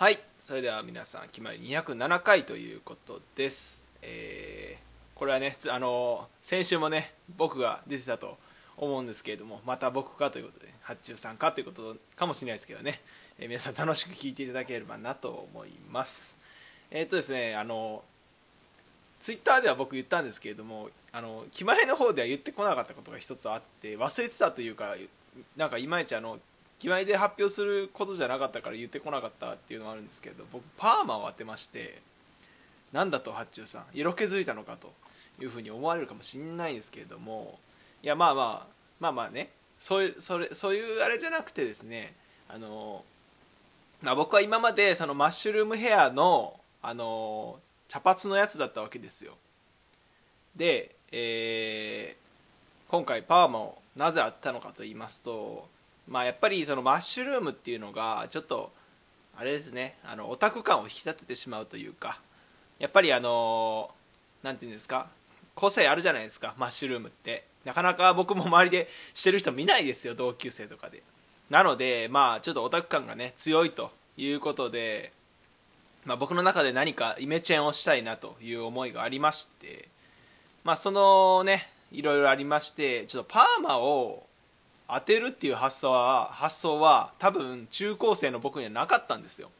[0.00, 3.82] はいそれでは皆さん決まり207回ということです。
[4.00, 8.38] えー、これはねあの先週もね僕が出てたと
[8.78, 13.02] 思うんですけれどもまた僕かということで発注さんかということかもしれないですけどね、
[13.38, 16.34] えー皆さん楽しく聞いていただければなと思います。
[16.90, 18.02] えっ、とですねあの
[19.20, 24.96] ツイッターでは僕言ったんですけれどもあの決まりの方では言ってこなかったことが一つあって忘れてたというか
[25.58, 26.38] なんかいまいちあの
[26.80, 32.00] 決まりで発表することじゃなかったから言ってこなかったっていうのがあるんですけど僕パーマを当てまして
[32.92, 34.92] なんだと発注さん色気づいたのかと
[35.40, 37.58] いうふうに思われるかもしれないんですけれども
[38.02, 38.66] いやまあまあ
[38.98, 42.14] まあまあねそういうそれそういうあれじゃなくてですね
[42.48, 43.04] あの、
[44.02, 49.34] まあ、僕は今までそのマッシュルームヘアのあの茶髪のやつだったわけですよ。
[50.56, 52.20] で、えー
[52.90, 55.68] 今回パーマをなぜ当てたのかと言いますと
[56.10, 58.72] まあやっぱりそのマッシュルームっていうのがちょっと
[59.38, 62.20] あれですねあのオタク感を引き立ててしまうというか
[62.78, 63.90] やっぱりあの
[64.42, 65.08] なんていうんですか
[65.54, 67.50] 個性あるじゃないですかマッシュルームって。
[67.64, 71.02] なかなか僕も周りでしてる人見ないですよ同級生とかで。
[71.50, 75.12] なのでまあちょっとオタク感がね強いということで、
[76.04, 79.88] まあ、僕の中で何かイメチェンをしたいなという思いがありまして
[80.62, 84.24] まあそのねいろいろありましてちょっとパーマを
[84.94, 89.50] 当てるっていう発想は発想は多分中高生の僕にはなかったんですよ。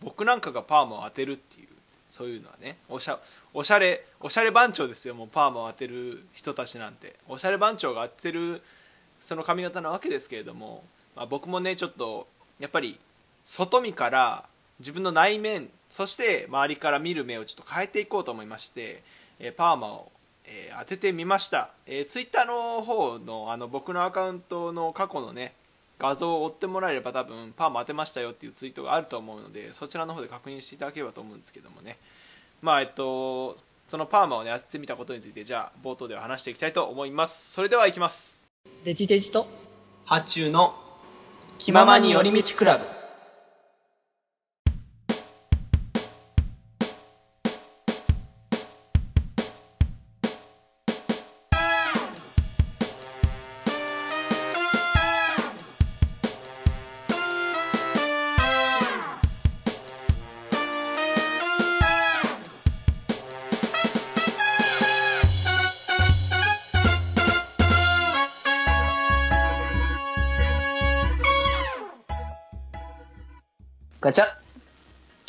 [0.00, 1.68] 僕なんかがパーマを当てるっていう。
[2.10, 2.76] そういうのはね。
[2.88, 3.18] おしゃ
[3.52, 5.14] おしゃれおしゃれ番長ですよ。
[5.14, 7.16] もうパーマを当てる人たちなんて。
[7.28, 8.62] おしゃれ番長が当てる
[9.20, 10.84] その髪型なわけですけれども、
[11.16, 12.28] まあ、僕もねちょっと
[12.58, 12.98] やっぱり
[13.44, 14.44] 外見から
[14.78, 19.02] 自分の内面そして周りから見る目をちょっと変えていこうと思いまして、
[19.40, 20.12] えパーマを、
[20.50, 25.52] えー当ててみました、えー、ツイッターの方のあの僕のアカウントの過去のね
[25.98, 31.96] 画像を追ってもらえれば多分パーマ当てましたよっていうツイートがあると思うのでそちらの方で確認していただければと思うんですけどもね。
[32.62, 33.56] まあえっと
[33.90, 37.52] そのパーマをね当ててみたことについてじゃあ冒頭では話していきたいと思います。
[37.52, 38.42] それではいきます。
[38.84, 39.48] デジデジと？
[40.04, 40.74] 発注の
[41.58, 42.97] 気ままに寄り道クラブ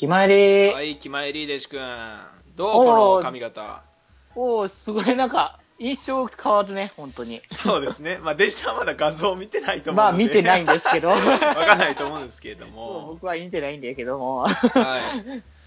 [0.10, 1.80] 決まり、はい気まりでし君。
[2.56, 3.84] どうこの髪型？
[4.36, 5.16] おおすごい。
[5.16, 7.44] なんか印象変わるね本当に。
[7.52, 8.18] そうですね。
[8.18, 10.12] まあデジさんはまだ画像を見てないと思うので。
[10.12, 11.10] まあ見てないんですけど。
[11.14, 13.10] わかんないと思うんですけれども。
[13.14, 14.48] 僕は見てないんだけども。
[14.48, 14.52] はい。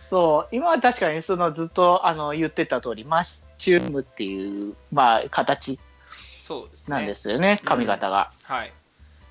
[0.01, 5.79] そう今は確かにそのずっとあの言ってた通りマッシュルームっていうまあ形。
[6.45, 6.97] そうですね。
[6.97, 8.73] なんですよね髪型が、はい。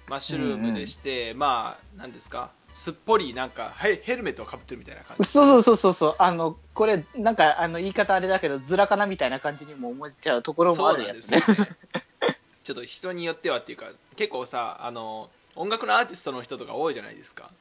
[0.07, 2.51] マッシュルームでして、まあ何ですか？
[2.81, 5.27] すっぽりなんかヘヘルメットをかぶってるみたいな感じ。
[5.27, 6.15] そうそうそうそうそう。
[6.17, 11.37] あのこれなんかあの言い方あれだけどずらかなみたいな感じにも思っちゃうところもあるやつね。
[11.37, 11.95] そうなんですよ
[12.31, 12.37] ね。
[12.63, 17.51] ちょっと人によってはっていうか結構さあの音楽のアーティストの人とか多いじゃないですか。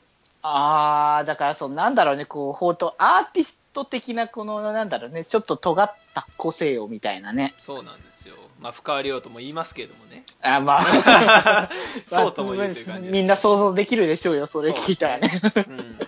[0.41, 7.55] ああ、だからそう、なんだろうね、こう、ほんと、アーティスト的な、この、なんだろうね、ちょっと尖った個性をみたいなね。
[7.59, 10.25] そうなんですよまあ深川亮とも言いますけれどもね。
[10.43, 11.71] あまあ、
[12.07, 15.41] そうとも言うという感じみんな想像できるでしょうよ、それ聞いたらね。
[15.57, 15.99] うん、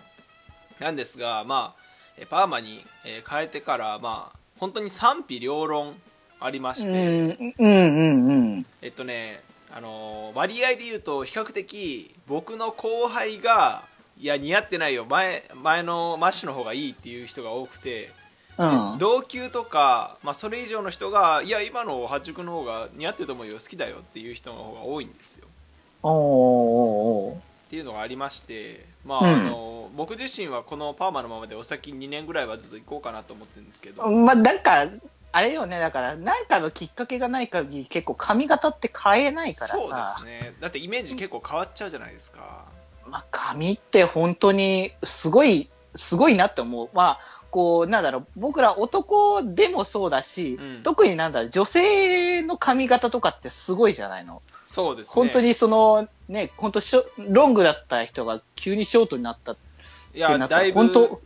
[0.79, 1.83] なんですが、まあ、
[2.19, 5.97] えパーマに、えー変えてから、まあ、本当に賛否両論
[6.41, 8.67] ありまして、うん、うん、うん、うん。
[8.83, 9.43] えっとね、
[9.75, 13.85] あのー割合で言うと比較的僕の後輩が
[14.19, 15.07] いや似合ってないよ。
[15.07, 18.13] 前前のマッシュの方がいいっていう人が多くて、
[18.59, 18.99] うん。
[18.99, 25.47] 同級とか、まあ、それ以上の人がいや今の八塾の方が似合ってると思うよ好きだよっていう人の方が多いんですよ
[26.03, 34.87] おーおーおっていうのがありまして、まあうんあの僕自身はこのパーマのままでお先2年ぐらいはずっと行こうかなと思ってるんですけど、ーまあ、なんか、
[35.33, 39.79] あれよね、だから、なんかのきっかけがない限り、結構髪型って変えないからさ。
[39.79, 42.67] そうですねだってイメージ結構変わっちゃうじゃないですか、
[43.07, 46.89] まあ、髪って本当にすごい、すごいなって思う。
[46.95, 50.83] まあ、こう、なんだろう、僕ら男でもそうだし、うん。
[50.83, 54.41] 特になんだろう、女性の髪型とかってすごいじゃないの。
[54.51, 55.13] そうですね。
[55.15, 59.57] 本当にその、ね、本当ショロングだった人が急にショートになったっ
[60.15, 61.21] いてなったら、やだいぶ本当、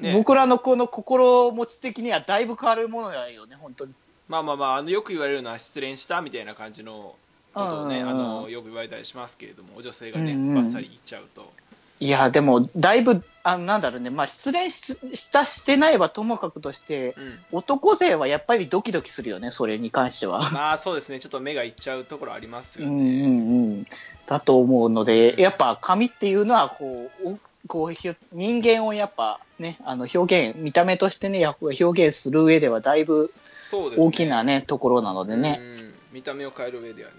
[0.00, 0.12] ね。
[0.14, 3.94] 僕らのこの心持ち的にはだいぶ変わるものだよね、本当に。
[4.28, 7.14] まあまあまああのよく言われるのは失恋したみたいな感じの
[7.54, 8.08] ことをねうん。
[8.08, 10.54] あのよく言われたりしますけれども女性がねうんうん。
[10.56, 11.52] バッサリ言っちゃうと
[12.00, 17.38] いや、でも、だいぶ、あなんだろうね、まあ、失恋しした、してないはともかくとして、うん。
[17.52, 20.50] 男勢はやっぱりドキドキするよね、それに関しては。
[20.50, 21.20] まあそうですね。
[21.20, 23.86] ちょっと目がいっちゃうところありますようんね、うんうん。
[24.26, 27.38] だと思うので、やっぱ紙っていうのは、こう、お
[27.68, 27.92] こう
[28.32, 33.32] 人間をやっぱね、あの表現、見た目としてね、や表現する上ではだいぶ
[33.72, 35.60] 大きなね、ところなのでね。
[35.60, 35.94] うん。
[36.12, 37.16] 見た目を変える上ではね。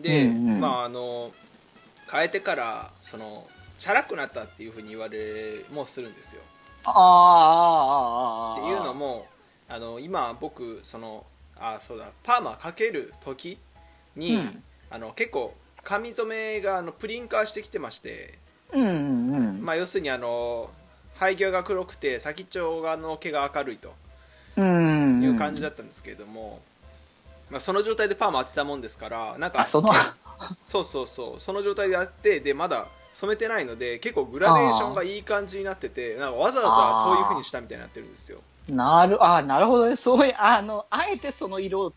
[0.00, 0.60] で、うんうん。
[0.60, 1.32] まああの
[2.10, 3.46] 変えてからその
[3.84, 6.40] チャラくなったっていうふうに言われもするんですよ
[6.84, 8.60] ああ、ああ、ああ。
[8.62, 9.26] っていうのも
[9.68, 13.58] あの今僕そのあそうだパーマかける時
[14.16, 15.52] に、うんあの結構
[15.82, 18.38] 髪染めがあのプリンカーしてきてまして、
[18.72, 19.64] うんうんうん。
[19.64, 20.70] まあ、要するにあの
[21.18, 23.92] 生え際が黒くて先っちょがの毛が明るいと
[24.56, 25.22] うん。
[25.22, 26.60] いう感じだったんですけれども、
[27.50, 29.90] まあ、その状態でパーマ当てたもんですからなんかあ、その、
[30.62, 38.40] そうそうそうその状態であってでまだ染めてないので結構グラデーションがいい感じになっててなんかわざわざそういう風にしたみたいになってるんですよ。
[38.68, 39.96] なる、あなるほどね。
[39.96, 41.92] そういう、あの、あえてその色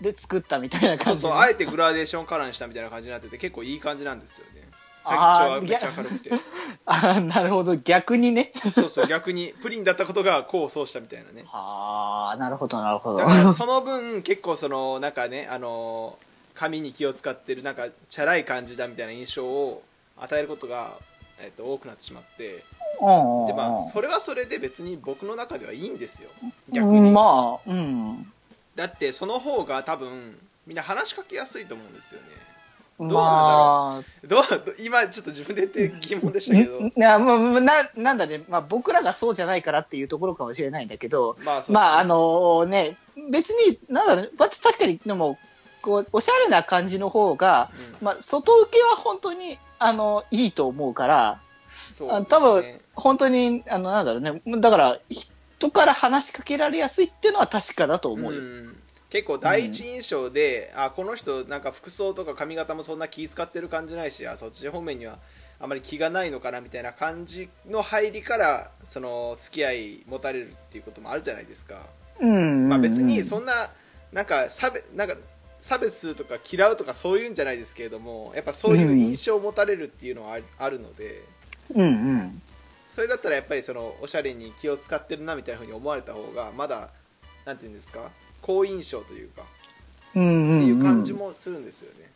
[0.00, 4.68] で作ったみたいな感じね、そうあえてグラデーションカラーにしたみたいな感じになってて結構いい感じなんですよね。
[5.04, 6.30] あーはめっちゃ明るくて。
[6.84, 7.76] あなるほど。
[7.76, 8.52] 逆にね。
[8.74, 11.46] そうそう逆にプリンだったことが功を奏したみたいなね。
[11.52, 13.52] ああ、なるほど、なるほど。
[13.52, 16.18] その分結構そのなんかねあの
[16.54, 19.82] 髪に気を使ってるなんかチャラい感じだみたいな印象を
[20.20, 20.98] 与えることが、
[21.40, 23.90] えっと多くなってしまってで、まあ、うん。
[23.90, 26.30] それはそれで別に僕の中ではいいんですよ。
[26.42, 28.32] う逆に、ん、まあ、うん。
[28.74, 32.26] だってその方が多分みんな話しかけやすいと思うんですよね。
[32.98, 33.22] うなんだろう。
[33.22, 36.80] まあ、どうど今ちょっと自分で言って疑問でしたけど。
[36.80, 36.86] ん。
[36.88, 41.64] いや、まあ、まあな、なんだね、まあ僕らがそうじゃないからっていうところかもしれないんだけど、まあね。
[41.68, 42.96] まああのね、
[43.30, 45.38] 別に、なんだろう、まあ確かに、でも、
[45.82, 47.70] こう、おしゃれな感じの方が、
[48.00, 48.06] うん。
[48.06, 58.40] まあ外受けは本当に、あの、いいと思うから、そうあ多分本当に、あの、なんだろうね、だから、人から話しかけられやすいっていうのは確かだと思うよ。
[58.40, 58.82] うん。
[59.10, 65.18] 結構第一印象で、あこの人なんか服装とか髪型もそんな気使ってる感じないしあそっち方面には
[65.60, 71.86] あまり気がないのかなみたいな感じの入りからその付き合い持たれるっていうこともあるじゃないですか、
[72.20, 72.68] うん。
[72.68, 73.70] まあ、別にうんそんな
[74.12, 75.16] なんか差別なんか
[75.68, 81.22] 差別するとか嫌うとかそういうんじゃないですけれどもやっぱそういう印象を持たれるっていうのはあるので
[81.74, 82.42] うんうん。
[82.88, 86.88] それだったらやっぱりそのおしゃれに気を使ってるなみたいな風に思われた方がまだ
[87.44, 88.10] なんていうんですか
[88.40, 89.42] 好印象というか
[90.14, 92.10] うんうん、っていう感じうんもするんですよね。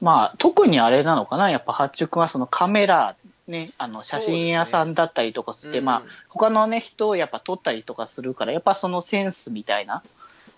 [0.00, 3.16] まあ、特にあれなのかなやっぱ、八中君はそのカメラ、
[3.48, 10.02] ね、あの、写真屋さんだったりとかして、うんまあ、他のね、人をやっぱ撮ったりとかするから、やっぱそのセンスみたいな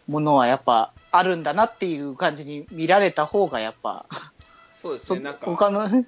[0.09, 4.07] ものはやっぱあるんだなっていう感じに見られた方がやっぱ、
[4.75, 5.21] そそうですね。
[5.21, 6.07] なんか、他のうん、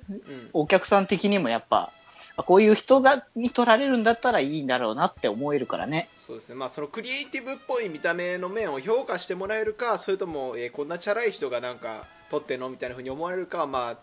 [0.52, 1.92] お客さん的にもやっぱ、
[2.36, 6.08] あこういう人がに撮られるんだったらいいんだろうなって思えるからね。
[6.26, 6.54] そうですね。
[6.54, 13.96] まあそのクリエイティブっぽい見た目の面を評価してもらえるか、それとも、えーこんなチャラい人がなんか撮ってんのみたいな風に思われるかはまあ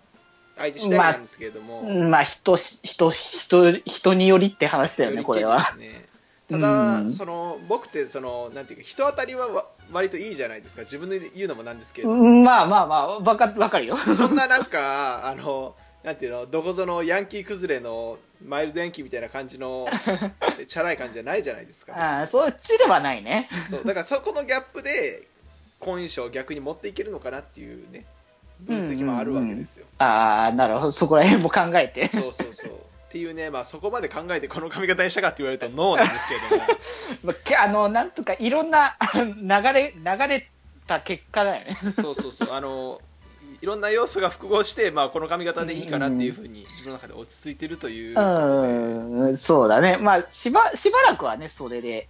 [0.58, 5.60] 相手次第なんですけれども、うんまあ、人、人、人、人によりって話だよね、これは。
[6.50, 10.84] ただ、うんその僕ってそのなんていうか人当たりはわ割といいじゃないですか。
[10.84, 13.98] 自分で言うのもなんですけれども、まあまあまあ、わか、わかるよ。
[13.98, 19.88] そんななんかあのなんていうのどこぞのヤンキー崩れのマイルドヤンキーみたいな感じの
[20.68, 21.94] チャラい感じじゃないじゃないですか。
[21.94, 23.50] ああ、そっちではないね。
[23.70, 25.28] そうだからそこのギャップで
[25.80, 28.06] 好印象を逆に持っていけるのかなっていうね
[28.62, 30.92] 分析もあるわけですよ、ああ、なるほど。
[30.92, 32.08] そこら辺も考えて。
[32.08, 32.72] そうそうそう
[33.08, 36.80] っていうね、まあ、そこまで考えてこの髪型にしたかって言われるとノーなんですけれども。
[37.24, 40.50] まあけあの、なんとかいろんな 流れ、流れ
[40.86, 41.78] た結果だよね。
[41.96, 42.52] そうそうそう。
[42.52, 43.02] あの
[43.62, 48.20] いろんな要素が複合して、まあ、この髪型でいいかなっていうふうに自分の中で落ち着いてるという。
[48.20, 49.98] うん、そうだね。
[49.98, 52.08] まあ、しば、しばらくはね、それで。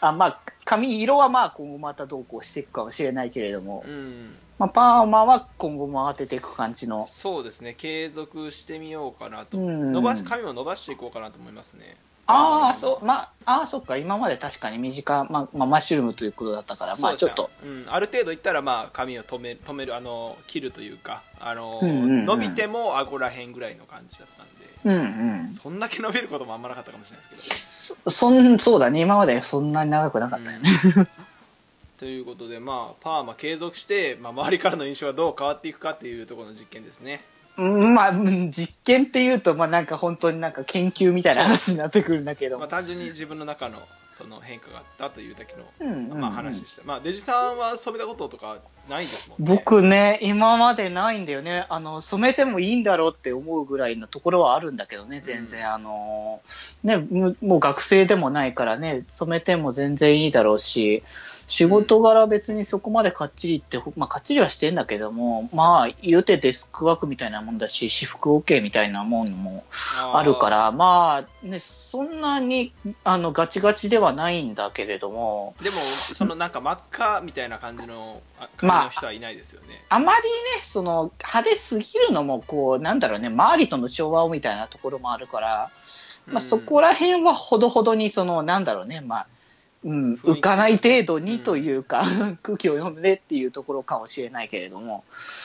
[0.00, 7.08] あまあ、髪色はまあ今後またどうこうしていくかもしれないけれども、うんまあ、パーマは今後も当てていく感じの。
[7.10, 7.74] そうですね。
[7.74, 9.92] 継続してみようかなと、うん。
[9.92, 11.96] 伸ばし髪も伸ばしていこうかなと思いますね。
[12.26, 24.54] ああ、そう、まあ、ああ、そっか、今まで確かに短、まあ、まあ、マッシュルームということだったから、まあ、ちょっと、そうん、ある程度いったら、まあ、髪を止め止めるあの切るというかあの、うんうんうん伸びても顎らへんぐらいの感じだったんで。
[24.84, 25.54] うんうん。
[25.62, 28.10] そんだけ伸びることもあんまなかったかもしれないですけど。
[28.10, 30.68] そ、そん、そうだね、今までそんなに長くなかったよね。
[31.98, 37.22] ということで、まあ、パーマ継続して、まあ、周りからの印象がどう変わっていくかっていうところの実験ですね
[37.56, 42.60] うんまあ、うん実験っていうと、まあなんか本当になんか研究みたいな話になってくるんだけども。
[42.60, 43.80] まあ、単純に自分の中の
[44.16, 46.20] その変化があったというだけの、うんうんうん。
[46.20, 49.56] まあ、話でした、まあ、デジさんは染めたこととかないですもんね。
[49.56, 51.66] 僕ね、今までないんだよね。
[51.68, 55.72] あの、染めてもいいんだろうって思うぐらいのところはあるんだけどね、全然。
[55.72, 56.42] あの、
[56.84, 61.02] ね、むもう学生でもないからね、染めても全然いいだろうし、
[61.46, 69.64] 仕事柄別にそこまでかっちりって、まあかっちりはしてんだけども、まあ言うてデスクワークみたいなもんだし、私服 OK みたいなもんも
[70.12, 85.70] あるから、まあね、そんなに、あの、ガチガチではないんだけれども、でもそのなんか真っ赤みたいな感じのあまあ髪の人はいないですよね、あまりね、その、派手すぎるのも、こう、なんだろうね、周りとの調和をみたいなところもあるから、
[86.26, 89.26] まあ、そこら辺はほどほどに、その、なんだろうね、まあ、
[89.84, 92.04] うん、浮かない程度にというか、
[92.42, 95.04] 空気を読んでっていうところかもしれないけれども。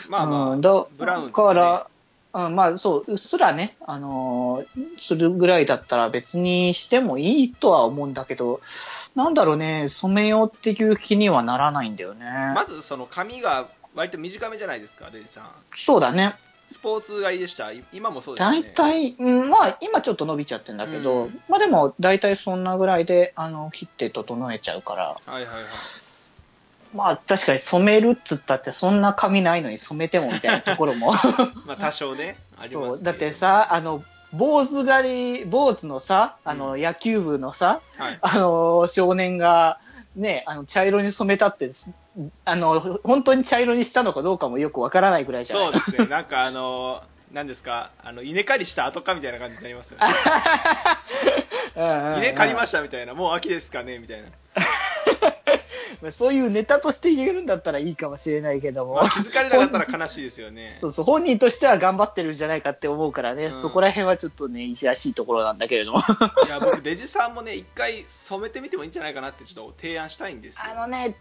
[0.09, 1.87] まあまあ、うん、だブラウンから、
[2.31, 8.61] うん、まあそう、うっすらね、あのーするぐらいだったら別にしてもいいとは思うんだけど、
[9.15, 12.25] なんだろうね、染めようっていう気にはならないんだよね。
[12.53, 15.49] まずその髪が割と短めじゃないですかデジさん。
[15.73, 16.35] そうだね。
[16.69, 17.71] スポーツ狩りでした。
[17.71, 21.41] い今もそうですよ大ね体、うん、まあ、今ちょっと伸びちゃってんだけど、うん。
[21.49, 25.63] まあでも、大体そんなぐらいで、あの、切って整えちゃうから、はいはいはい
[26.93, 31.13] まあ、確かに染めるっつったって、そんな髪ないのに染めてもみたいなところも。
[31.65, 38.19] まあ多少ね ありますけどそう、だってさ、あの、坊主狩り、坊主のさ、あの、野球部のさ、はい。
[38.21, 39.79] あの、少年が、
[40.15, 41.71] ね、あの、茶色に染めたって、
[42.45, 45.65] あの、本当に茶色にしたのかどうかもよくわからないぐらいじゃない？
[45.65, 46.05] そうですね。
[46.07, 47.89] なんかあの何ですか？
[48.03, 50.05] あの稲刈りした後かみたいな感じになりますよね。
[51.75, 53.13] 稲刈りまししたみたいな。
[53.13, 53.97] もう秋ですかね？
[53.99, 54.61] みたいな、た。
[56.11, 58.95] そういうネタとして言えるんだったらいいかもしれないけども。
[58.95, 65.99] まあ、気づかれなかったら悲しいですよね そうそう、本人としては頑張ってるんじゃないかって思うからね、うんそこら辺はちょっとね、いじらしいところなんだけれども。
[66.45, 71.15] いや僕デジさんもね一回染めてみてもいいんじゃないかなってちょっと提案したいんですよあのね、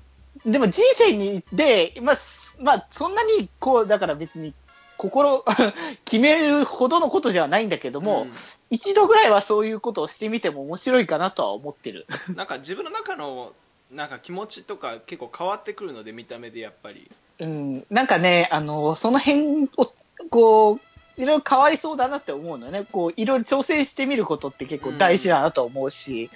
[0.47, 4.55] でも人生に、で、まあ、すまあ、そんなに、こう、だから別に、
[4.97, 5.45] 心、
[6.05, 8.27] 決めるほどのことじゃないんだけども、
[8.69, 12.07] 一度ぐらいはそういうことをしてみても面白いかなとは思ってる。
[12.29, 13.53] うんなんか自分の中の
[13.91, 17.11] なんか気持ちとか結構変わってくるので見た目でやっぱり。
[17.39, 19.93] うん、なんかね、あの、その辺を、
[20.31, 20.81] こう、
[21.17, 22.87] いろいろ変わりそうだなって思うのよね。
[22.91, 26.31] こう、いろいろ調整してみることって結構大事だなと思うし、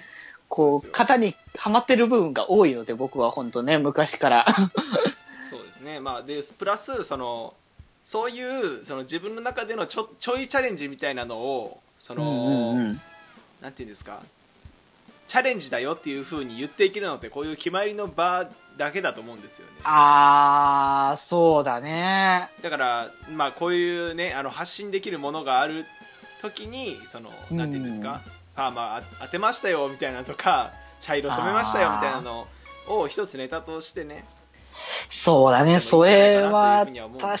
[0.49, 0.91] こう、そうですよ。
[0.93, 4.45] 型にはまってる部分が多いので、僕は本当ね、昔から。
[5.49, 5.99] そうですね。
[5.99, 7.53] まあでプラスその
[8.03, 8.41] そうい
[8.79, 13.01] うその自分の中でのちょちょいチャレンジみたいなのをその、うんうんうん。
[13.61, 14.21] なんていうんですか
[15.33, 18.47] チャレンジだよっていう風に言っていけるのってこういう決まりの場
[18.77, 19.71] だけだと思うんですよね。
[19.83, 22.51] あー、そうだね。
[22.61, 25.85] だからまあこういうねあの発信できるものがある
[26.39, 27.57] 時にそのうん。
[27.57, 28.21] なんていうんですか、
[28.55, 30.71] パーマあ当てましたよみたいなのとか
[31.01, 32.47] 茶色染めましたよみたいなの
[32.87, 34.27] を一つネタとしてね。
[34.69, 36.85] そうだね、それは
[37.19, 37.39] 確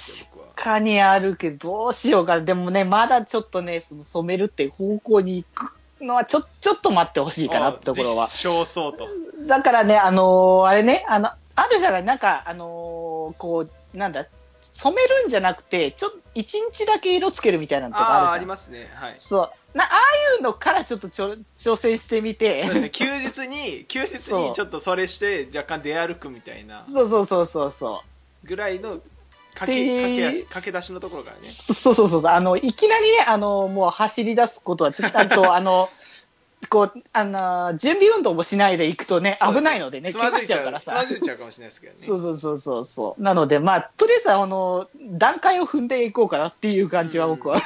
[0.55, 2.41] かにあるけど、どうしようかな。
[2.41, 5.73] でもね、まだちょっとね、その染めるっていう方向に行く
[6.03, 8.25] のはちょ、ちょっと待ってほしいかなってところは。
[8.27, 9.07] 実証そうと
[9.47, 14.25] だからね、あのーあれね、あの、あるじゃない、なんか、あのーこう、なんだ、
[14.61, 18.39] 染めるんじゃなくて、ちょっと、一日だけ色つけるみたいなのとかあるじゃん。
[18.41, 19.77] りますねはいそう。
[19.77, 19.97] な、ああ
[20.35, 28.03] いうのからちょっとちょ挑戦してみて、そうですね休日に 休日にちょっとそれして若干出歩くみたいなそうそうそうそうそ
[28.43, 28.47] う。
[28.47, 28.99] ぐらいの
[29.53, 32.31] 駆でけ出しのところからねそうそうそうそう。
[32.31, 35.89] あの、いきなりね、あの、もう走り出すことは、ちょっと、あと、あの、
[36.69, 41.17] こう、あの、準備運動もしないで行くとね、危ないのでね、つ怪我しちゃうからさつまず。
[41.17, 43.21] いちゃうかもしれないですけどねそうそうそうそうそう。
[43.21, 47.61] なので、まあ、とりあえず、あの、段階を踏んでいこうかなっていう感じは僕は。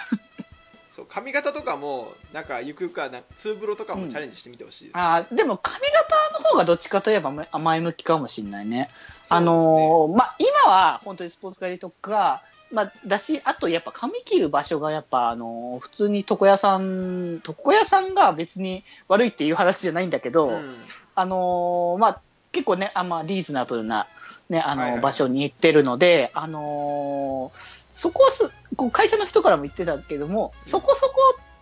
[0.97, 8.89] そう髪型とかもなんかゆくゆくはツーブロとかもチャレンジしてみてほしいです、あーでも、髪型の方がどっちかといえばめ前向きかもしれないね。
[9.29, 20.75] あのーまあ、今は本当にスポーツ狩りとか、まあ、だし、あとやっぱ髪切る場所がやっぱ、あのー普通に床屋さん、床屋さんが別に悪いっていう話じゃないんだけど、うん。
[21.15, 24.07] あのーまあ、結構ね、あんまリーズナブルな、
[24.49, 25.01] ね、あのーはいはい。
[25.01, 31.15] 場所に行ってるので、あのーそこはす、こう会社の人からも言ってたけども、そこそこ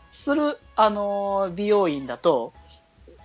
[0.10, 2.52] する、あのー美容院だと、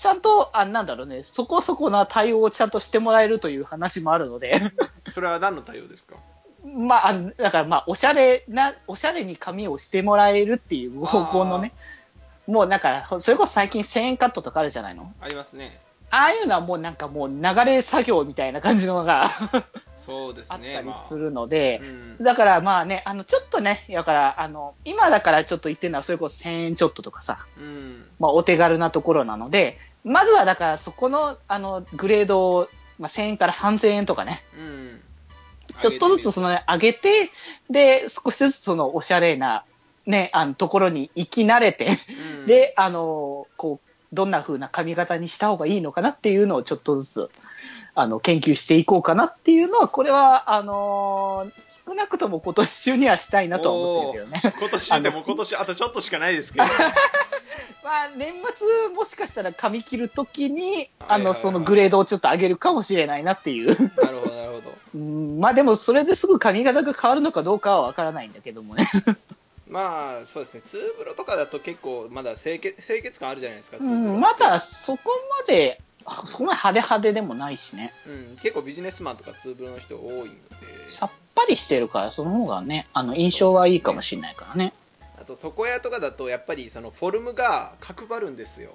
[0.00, 4.72] ちゃんと、あ、なんだろうね、そこそこな対応をちゃんとしてもらえるという話もあるので、
[5.08, 6.16] それは何の対応ですか？
[6.64, 11.72] まあ、だからまあ、おしゃれな、おしゃれに髪をしてもらえるっていう方向のね、
[12.46, 15.12] もうなんか、それこそ最近1000円カットとかあるじゃないの？
[15.20, 15.78] ありますね。
[16.12, 19.30] ああいうのはもうなんかもう流れ作業みたいな感じのが
[20.00, 20.56] そうですあ。
[20.56, 22.16] ったねりするので、うん。
[22.24, 28.08] だからまあね、あの、ちょっとね、だから、あの、今だからちょっと言ってるのはそれこそ1000円ちょっととかさ、うん。
[28.18, 35.00] まあお手軽なところなので、まずはだからそこの、あの、グレードを、まあ、1000円から3000円とかね、うん。
[35.78, 37.30] ちょっとずつその、ね、上げて、
[37.70, 39.64] で、少しずつそのおしゃれな、
[40.06, 41.98] ね、あの、ところに行き慣れて、
[42.40, 42.46] うん。
[42.46, 47.30] で、あの、こう、どんな風な髪型にした方がいいのかなっていうのをちょっとずつ、
[48.00, 54.54] あの、研究していこうかなっていうのは、これは、あのー少なくとも今年中にはしたいなとは思ってるけどね。
[54.58, 56.66] 今年でも今年あとちょっとしかないですけど
[57.82, 63.68] まあ、年末もしかしたら髪切るときに、あの、はいそのグレードをちょっと上げるかもしれないなっていう。
[63.68, 68.88] なるほどなるほど うんまあでも、それですぐ髪型が変わるのかどうかはわからないんだけどもね。
[69.68, 75.80] まあそうですねツーブロとかだと結構まだ清潔清潔感あるじゃないですか、ツうん、まだそこまで、
[76.26, 77.92] そこまで派手派手でもないしね。
[78.06, 80.30] うん、結構ビジネスマンとかツーブロの人多いので
[80.88, 84.72] さっぱりしてるから、その方がね、あの、印象はいいかもしれないからね。
[85.20, 88.70] あと床屋とかだとやっぱりそのフォルムが角張るんですよ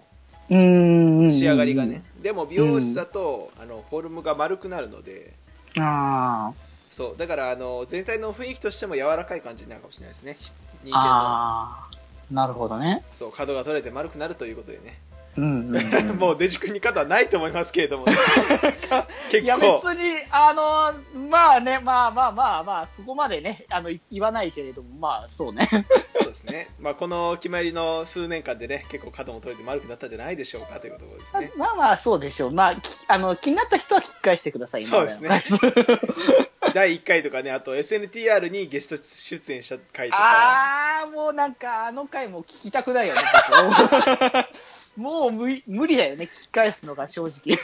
[0.50, 1.32] うーん。
[1.32, 2.04] 仕上がりがね。
[2.22, 5.34] でも美容室だと、あのフォルムが丸くなるので
[5.80, 6.54] あ
[6.92, 10.38] そうだからあの全体の雰囲気としても柔らかい感じになるかもしれないですね
[10.84, 11.00] 人あ。
[11.00, 11.96] 間のああ。
[12.32, 13.04] なるほどね。
[13.12, 15.00] そう角が取れて丸くなるということでね
[15.38, 18.12] うんうんうん、もうデジ君に方はないと思いますけれども、 い
[19.32, 20.02] 結や別構に、
[20.32, 25.68] あの、まあね、まあまあまあまあ、そこまでね、あの、い言わないけれども、まあそうね。
[26.18, 31.52] そうですね、まあ、この決まりの数年間でね結構角も取れて丸くなったんじゃないでしょうかというところですね。
[31.58, 32.52] まあまあそうでしょう。
[32.52, 35.60] まあ、きあの、気になった人は聞き返してください、今そうです
[36.74, 40.22] 第1回とかねあと SNTR にゲスト出演した回とか。
[40.22, 43.22] ああ、もうなんか、あの回も聞きたくないよね、
[43.70, 47.58] 僕もう無理無理だよね、聞き返すのが正直。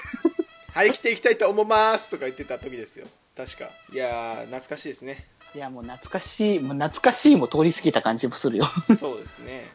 [0.73, 3.07] 張り切っていきたいと思いますとか言ってた時ですよ。
[3.35, 3.69] 確か。
[3.91, 5.27] いやー懐かしいですね。
[5.53, 8.65] いや、もう懐かしい、もう懐かしいも通り過ぎた感じもするよ。
[8.97, 9.69] そうですね。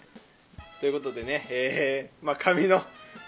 [0.81, 2.83] ということでねえー、まあ髪の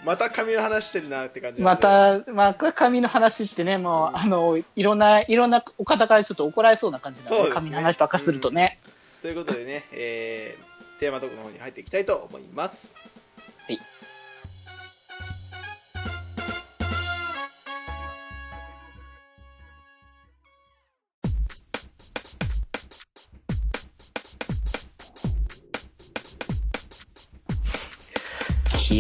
[0.04, 1.82] また髪の話してるなって感じまで。
[1.82, 7.60] た、まあ、髪の話ってね、もう、あの、いろんな、いろんなお方からちょっと怒られそうな感じなので、そうですね。
[7.62, 8.78] 髪の話ばっかするとね。
[9.22, 12.92] ということでね、えー、テーマトークの方に入っていきたいと思います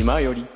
[0.08, 0.46] 暇より。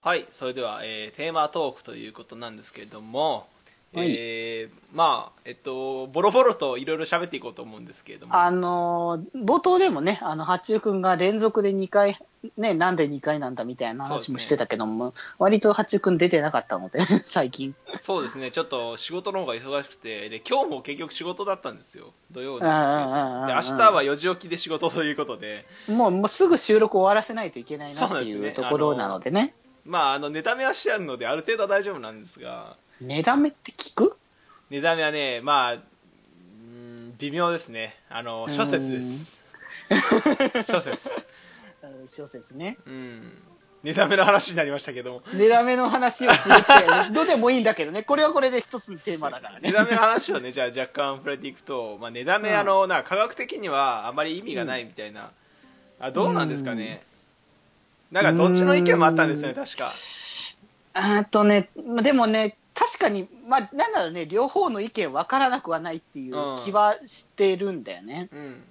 [0.00, 3.48] はいそれでは、えーテーマトークということなんですけれども、
[3.92, 4.14] はい。
[4.16, 8.36] えーまあえっとボロボロといろいろ喋っていこうと思うんですけれども。
[8.36, 12.20] あの、冒頭でもね、あの、八中くんが連続で2回、
[12.56, 17.74] ね、なんで2回なんだみたいな話もしてたけども、割と八中くん出てなかったので、 最近。
[17.98, 18.52] そうですね。
[18.52, 22.12] ちょっと仕事の方が忙しくてで今日も結局仕事だったんですよ。
[22.30, 22.78] 土曜うんうんうんうん
[23.48, 25.66] なんですけどで明日は4時起きで仕事ということで。
[25.88, 28.48] もう、もうすぐ収録終わらせないといけないなっていそうね。
[28.50, 29.54] うところなのでね。
[29.84, 32.76] まああのネタ目はしてあるのである程度は大丈夫なんですが。
[33.00, 34.16] 値段目って聞く？
[34.70, 35.76] 値段はねまあ
[37.18, 37.98] 微妙ですね。
[38.08, 39.38] あの諸説です。
[40.70, 41.08] 諸説。
[41.08, 41.22] うん
[42.08, 42.78] 小説ね。
[42.86, 43.32] うん。
[43.84, 45.22] 値段目の話になりましたけども。
[45.32, 49.60] 値段目の話をするって、どうでもいいんだけどね、これはこれで一つのテーマだからね。
[49.62, 52.56] 値段目の話をねじゃあ若干触れていくと、まあ、値段目、うん。
[52.56, 55.30] あのな科学的にはあまり意味がないみたいな、
[56.00, 57.04] あどうなんですかね、
[58.10, 59.92] なんかどっちの意見もあったんですよね確か。
[60.94, 68.28] あとね、までもね、確かに、まあ、なんだろうね、両方の意見分からなくはないっていう気はしてるんだよね。
[68.32, 68.64] うん。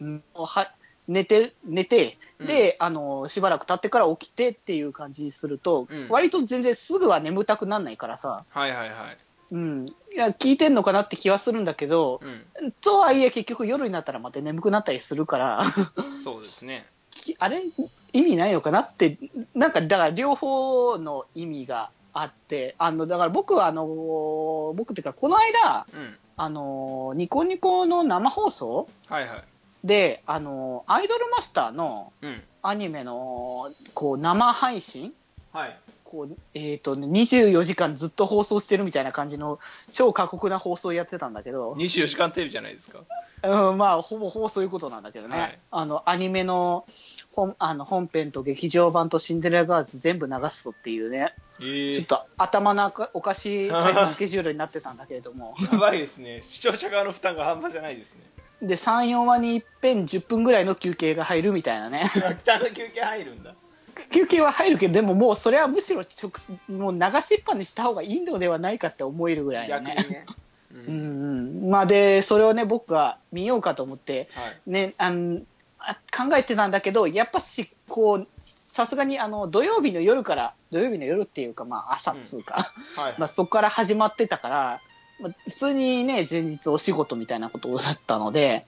[0.00, 0.22] うん。
[0.34, 0.72] は
[1.08, 6.08] 寝て、寝て、で、あの、しばらく経ってから起きてっていう感じにすると、うん。
[6.08, 9.18] 割と全然すぐは眠たくならないからさ、はいはいはい。
[9.52, 9.86] うん。
[9.88, 12.20] いや、聞いてんのかなって気はするんだけど、
[12.60, 12.72] うん。
[12.72, 15.62] とはいえ結局夜になったらまた眠くなったりするから、
[16.24, 16.86] そうですね。
[17.10, 17.62] きあれ？
[18.12, 19.18] 意味ないのかなって、
[19.54, 23.84] なんかだから両方の意味があって、あの、だから僕はあの、
[24.76, 26.16] 僕っていうかこの間、うん。
[26.36, 28.88] あの、ニコニコの生放送？
[29.08, 29.44] はいはい
[29.84, 32.42] で、あの、アイドルマスターのうん。
[32.66, 35.12] アニメの、こう、生配信？
[35.52, 35.76] はい。
[36.02, 39.58] こう、えっ、とね、24時間ずっと放送してるみたいな感じの
[39.92, 43.00] 超過酷な放送やってたんだけど、24時間テレビじゃないですか。
[43.42, 45.38] うん、まあ、ほぼほぼそういうことなんだけどね。
[45.38, 45.58] はい。
[45.70, 46.86] あの、アニメの
[47.32, 56.42] 本、あの、本編と劇場版とシンデレラガールズ全部流すぞっていうね、えちょっと頭のおかしいタイムスケジュールになってたんだけれども、 やばいですね。
[56.42, 58.22] 視聴者側の負担が半端じゃないですね
[58.66, 62.10] で、3、4話に一遍10分ぐらいの休憩が入るみたいなね。
[62.44, 63.54] ちゃんと休憩入るんだ。
[64.10, 66.32] 休憩は入るけど、でももうそれはむしろ直、
[66.68, 69.94] もう流しっぱにした方がいいのではないかって思えるぐらいのね。
[69.94, 70.26] ね、
[70.72, 70.86] ううん。
[70.86, 71.70] んうん。
[71.70, 74.70] まあで、それをね、僕が見ようかと思って、はい。
[74.70, 75.40] ね、あの、
[75.78, 84.80] あ考えてたんだけど、やっぱし、こう、さすがにあの土曜日の夜から、土曜日の夜っていうか、まあ朝っつうか、はい まあそこから始まってたから、
[85.24, 88.66] まあ、普通にね、前日お仕事みたいなことだったので、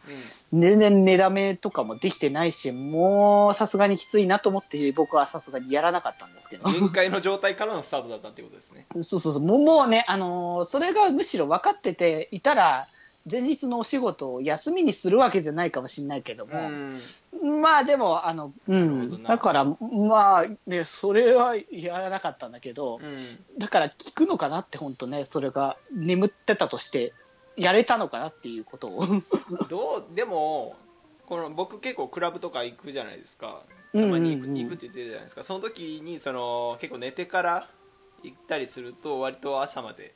[0.54, 6.62] 全然寝だめとかもできてないし、もうさすがにきついなと思って、僕はさすがにやらなかったんですけど。
[6.66, 6.72] うん、。
[6.72, 8.86] 限界の状態からのスタートだったってことですね。
[9.02, 12.88] そうそうそう、もうもうね、あのーそれがむしろ分かってていたら、
[13.30, 17.60] 前日のお仕事を休みにするわけじゃないかもしれないけどうも、ん。
[17.60, 23.58] まあでも、あの、うん、なだから、まあね、それはやらなかったんだけど、うん。
[23.58, 27.12] だから聞くのかなって、本当ね、それが眠ってたとして、
[27.56, 29.06] やれたのかなっていうことを。
[29.68, 30.76] どうでも
[31.26, 33.62] この僕結構クラブとか行くじゃないですか。
[33.92, 35.42] たまに行く,、行くって言ってるじゃないですか。
[35.42, 37.68] その時にその結構寝てから
[38.22, 40.14] 行ったりすると割と朝まで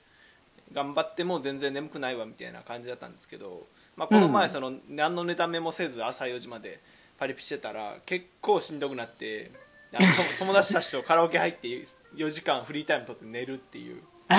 [0.72, 6.80] 頑張っても全然眠くないわみたいな感じだったんですけど、まあ、この前うんその何のネタメもせず朝4時まで
[7.18, 9.50] パリピしてたら結構しんどくなって
[9.92, 10.06] あの
[10.38, 11.68] 友達たちとカラオケ入って
[12.14, 14.36] 4時間フリータイム取って寝るっていう あ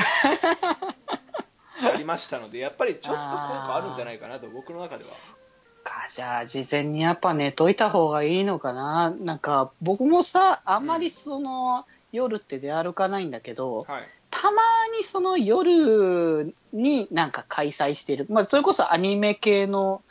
[1.98, 5.10] りましたのでやっぱりちょっと効果あるんじゃないかなと僕の中では。
[5.84, 9.14] か、じゃあ、事前にやっぱ寝といた方がいいのかな？
[9.20, 14.08] なんか、僕もさ、あんまりその、夜って出歩かないんだけど、はい
[14.42, 14.64] たま
[14.98, 18.26] にその夜になんか開催してる。
[18.28, 20.02] まあ、それこそアニメ系の、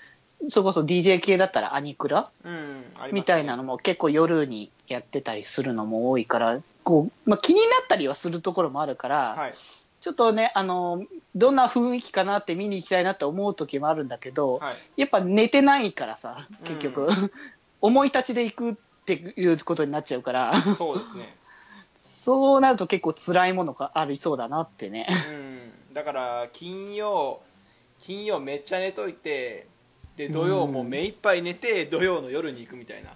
[0.48, 2.84] それこそ DJ 系だったらアニクラうん、ね。
[3.10, 9.52] みたいなのも結構夜にやってたりするのも多いから、こう、まあ、気になったりはするところもあるから、はい。
[10.00, 14.74] ちょっとね、あの、どんな雰囲気かなって見に行きたいなって思う時もあるんだけど、はい。
[14.96, 17.08] やっぱ寝てないからさ、結局、
[17.82, 18.74] 思い立ちで行くっ
[19.06, 21.36] ていうことになっちゃうから、そうですね、
[22.20, 25.06] そうなると結構辛いものがありそうだなってね。
[25.30, 27.40] うん、だから金曜
[27.98, 29.66] 金曜めっちゃ寝といて
[30.16, 33.14] で土曜もう目いっぱい寝て土曜の夜に行くみたいな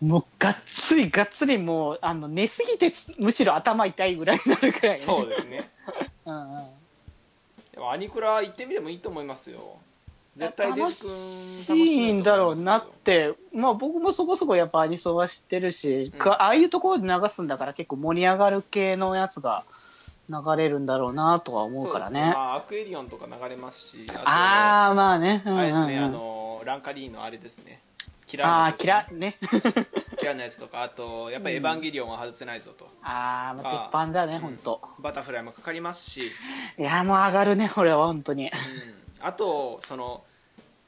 [0.00, 5.04] もうがっつりがっつりもう、あの、寝すぎてつむしろ頭痛いぐらいになるくらい、ね。
[5.04, 5.70] そうですね
[6.24, 6.66] うんうん。
[7.72, 9.78] でもアニクラ行ってみてもいいと思いますよ
[10.36, 19.64] 絶対デ楽しいんだろうなって、まあ僕もそこそこやっぱアニソンは知ってるし、うんかああいうところで流すんだから結構盛り上がる系のやつが
[20.28, 22.20] 流れるんだろうなとは思うからね。
[22.20, 25.42] まあ、アクエリオンとか流れますしあとああ、まあね。
[25.44, 27.80] うんうんうんあれですね、あのランカリーのあれですね
[28.26, 29.36] キラーああ、キラ、ね。
[30.18, 34.80] キラーのやつとかあとやっぱりエヴァンゲリオンは外せないぞと、ああ、まあ、鉄あ板だね、ほんと。
[34.98, 36.22] バタフライもかかりますし、
[36.78, 38.46] いや、もう上がるね、俺は本当に。
[38.46, 38.50] うん、
[39.24, 40.22] あとその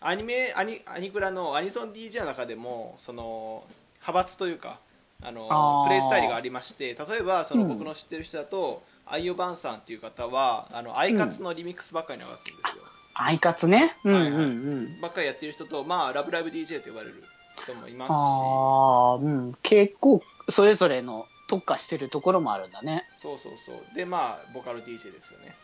[0.01, 4.79] アニメアニアニクラのアニソン DJ の中でもその派閥というか
[5.23, 12.83] あのプレイスタイルがありまして例えばそのうん僕の知ってる人だと、アイオバンさんっていう方はあのアイカツのリミックスばっかり流すんですよ、
[13.15, 13.97] アイカツね？
[14.05, 15.01] うんうんはいはいうん。
[15.01, 17.25] ばっかりやってる人と、まあ、ラブライブ DJ と呼ばれる
[17.63, 19.57] 人もいますしああ、うん。
[19.63, 23.09] 結構、それぞれの特化してるところもあるんだね。
[23.23, 25.55] そうそうそうでまあボカロ DJ ですよね、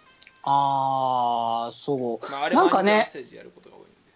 [0.43, 2.31] ああ、そう。
[2.33, 3.11] まあ、あれもなんかね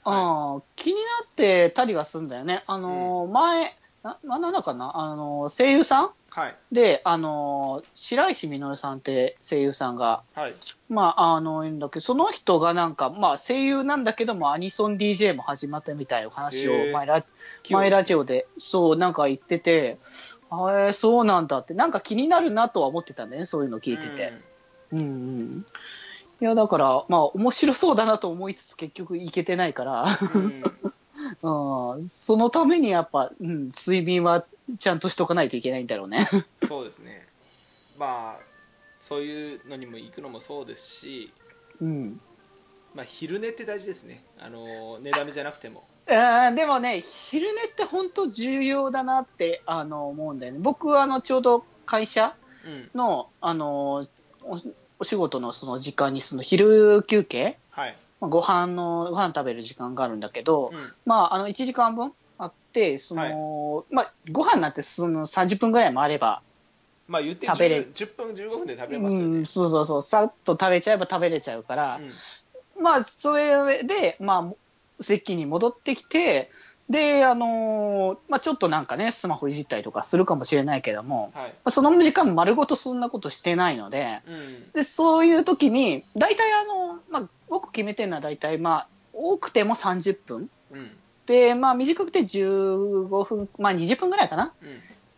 [0.07, 2.63] うん、気になってたりはするんだよね。
[2.67, 4.97] あのー前、な、ななんだかな？
[4.97, 6.07] あのー声優さん？
[6.07, 6.57] いはい。
[6.71, 10.55] で、あのー白石稔さんって声優さんが、はい。
[10.89, 17.25] まあ、あの、いるんだけど、その人がなんか、まあ、声優なんだけども、アニソン DJ も始まったみたいな話を前ラ、
[17.69, 19.99] 前ラジオで、そう、なんか言ってて、
[20.51, 24.33] あえーそうなんだって、なんか気になるなとは思ってたね、そういうの聞いてて。
[24.93, 25.67] うんうん。
[26.41, 30.05] いや、だから、まあ、面白そうだなと思いつつ、結局いけてないから、
[31.43, 32.09] うん。
[32.09, 34.45] そのためにやっぱ、うん、睡眠は
[34.79, 36.29] ちゃんとしとかないといけないんだろうね。
[36.67, 37.27] そうですね。
[37.99, 38.41] まあ
[39.01, 41.33] そういうのにも行くのもそうですし、
[41.81, 42.21] うん。
[42.95, 44.25] まあ、昼寝って大事ですね。
[44.39, 45.87] あの寝だめじゃなくても。
[46.09, 50.59] あーでもね、昼寝って本当重要だなってあの思うんだよね。
[50.61, 52.91] 僕はあのちょうど会社うん。
[52.95, 54.07] のあの
[54.99, 60.79] おお仕事のその時間にその昼休憩、はい、まあご飯のご飯食べる時間があるんだけど、うん。
[61.05, 66.43] まああの1時間分あって、その、まあご飯なんてその30分ぐらいもあれば、
[67.09, 72.01] まあ言って食べれ 10, 10分15分で食べれますよね、うん、そうそうそう、さっと食べちゃえば食べれちゃうから、
[72.77, 72.83] うん。
[72.83, 76.51] まあ、それで、まあ、席に戻ってきて、
[76.89, 81.55] で、あのーまあ、ちょっとなんかね、スマホいじったりとかするかもしれないけども、まはい。
[81.65, 84.73] あその時間丸ごとそんなことしてないので、うん。
[84.73, 90.49] で、そういう時に、大体あの、まあ、僕決めてるのは大体、まあ、多くても30分。
[90.71, 90.91] うん。
[91.27, 94.53] で、まあ、短くて15分、まあ、20分ぐらいかな？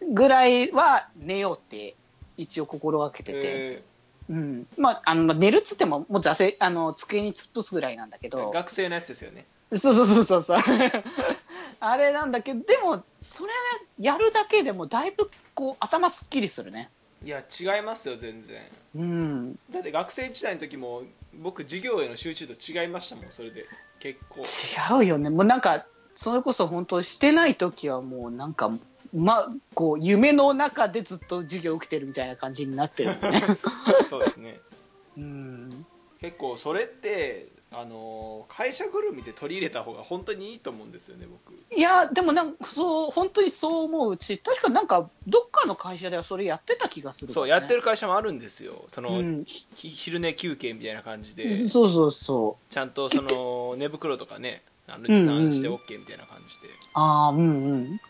[0.01, 0.15] うん。
[0.15, 1.97] ぐらいは寝ようって
[2.39, 3.41] 一応心がけてて。
[3.45, 3.83] え
[4.31, 4.67] うん。
[4.79, 10.59] まあ、あの、まあ寝るっつっても、もう座席、あの、机に突っ伏すぐらいなんだけーど、学生のやつですよねそうそうそうそうそう。
[11.81, 13.53] あれなんだけど、でも、それ
[14.01, 16.91] やるだけでもだいぶこう頭すっきりするね。
[17.25, 18.63] いや違いますよ全然
[18.95, 19.59] うん。
[19.71, 21.03] だって学生時代の時も
[21.35, 23.67] 僕授業への集中度違いましたもんそれで
[23.99, 25.31] 結構違うよね。
[25.31, 28.71] もうなんか、それこそ本当してない時はもうなんか、
[29.13, 33.43] ま、こう、夢の中でずっと授業受けてるみたいな感じになってるよね。
[34.09, 34.61] そうですね
[35.19, 35.87] うん。
[36.21, 47.35] 結構それってあの会社ぐるみで取り入れた方が本当にいいと思うんですよね僕いや、でもなんか、そう、本当にそう思うし、確かなんか、どっかの会社ではそれやってた気がする、ね。
[47.35, 49.45] そうやってる会社もあるんですよその、うん。
[49.45, 52.73] ひ昼寝休憩みたいな感じでそうそうそう。
[52.73, 58.01] ちゃんとその寝袋とかねあの持参して OK みたいな感じで、ああ、うんうん。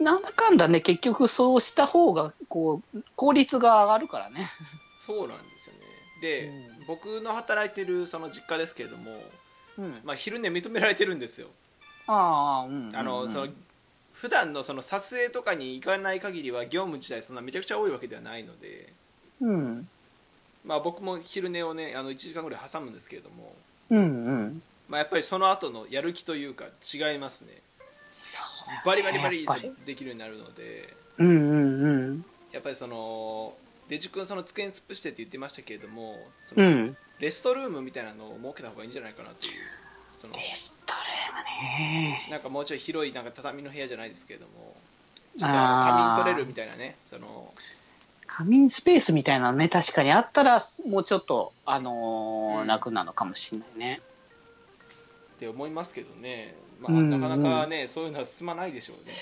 [0.00, 4.50] なんだかんだね、結局そうした方が、こう、効率が上がるからね。
[5.06, 5.80] そうなんですよね
[6.20, 9.22] で、うん僕の働いてるその実家ですけれども、
[9.78, 10.00] うん。
[10.04, 11.48] まあ、昼寝認められてるんですよ
[12.06, 12.90] ああ、うん。
[12.94, 13.48] あの、うんその
[14.12, 18.90] 普段のその撮影とかに行かない限りは業務自体そんなめちゃくちゃ多いわけではないので、
[19.42, 19.88] うん。
[20.64, 23.54] まあ、僕も昼寝をねあの1時間ぐらい挟むんですけれども、
[23.90, 24.02] うんう
[24.46, 24.62] ん。
[24.88, 27.60] まあ、やっぱりその後のやる気というか違いますね
[28.08, 32.24] そうだよねバリバリバリやっぱりできるようになるのでうんうんうん。
[32.52, 33.52] やっぱりその
[33.88, 36.96] デジ君その机に突っ伏してって言ってましたけれどもそのうん。
[37.18, 39.52] レストルームみたいなのを設けた方がいいんじゃないかなっていう
[40.20, 42.28] そのレストルームね。
[42.30, 44.76] なんかもうちょい広いなんか畳の部屋じゃないですけれども
[45.38, 47.52] ちょっと仮眠取れるみたいなねその
[48.26, 54.00] 仮眠スペースみたいなのね、確かにあったら、もうちょっと、あのーうん楽なのかもしれないね。
[55.36, 59.12] って思いますけどね、まあ、うんなかなかね、そういうのは進まないでしょうね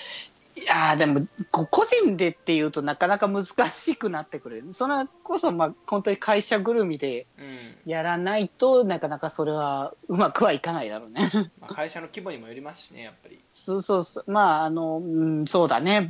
[0.57, 4.63] いやーでも、個人でっていうとなかなか難しくなってくる。
[4.71, 7.41] それこそ、まあ、本当に会社ぐるみでう
[7.89, 11.29] んやらないとなかなかそれはうまくはいかないだろうね。
[11.59, 14.31] まあ、会社の規模にもよりますしねやっぱりそうそうそう。
[14.31, 16.09] まあ、あの、うん、そうだね。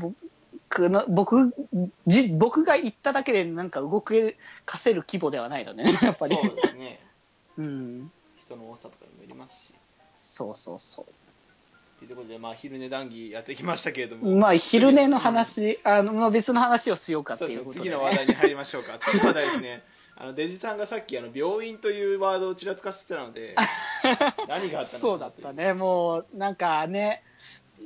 [0.68, 1.54] 僕の、僕、
[2.06, 4.14] じ、僕が言っただけでなんか動か
[4.78, 6.36] せる規模ではないのね、やっぱり。
[6.36, 7.00] そうですね
[7.58, 8.12] うん。
[8.46, 9.74] 人の多さとかにもよりますし
[10.24, 11.06] そうそうそ
[12.06, 14.20] ということで、まあ、昼寝談義やってきましたけれどう。
[14.20, 17.82] もまあ、昼寝の話、あの、まあ別の話をしようかっていうことで、ね。
[17.84, 19.84] 次の話題に入りましょうか 次の話題ですね
[20.18, 23.54] あのデジさんがさっきあの病院というワードをちらつかせてたので
[24.48, 25.74] 何があったのそうだったね。
[25.74, 27.24] もう、なんかね、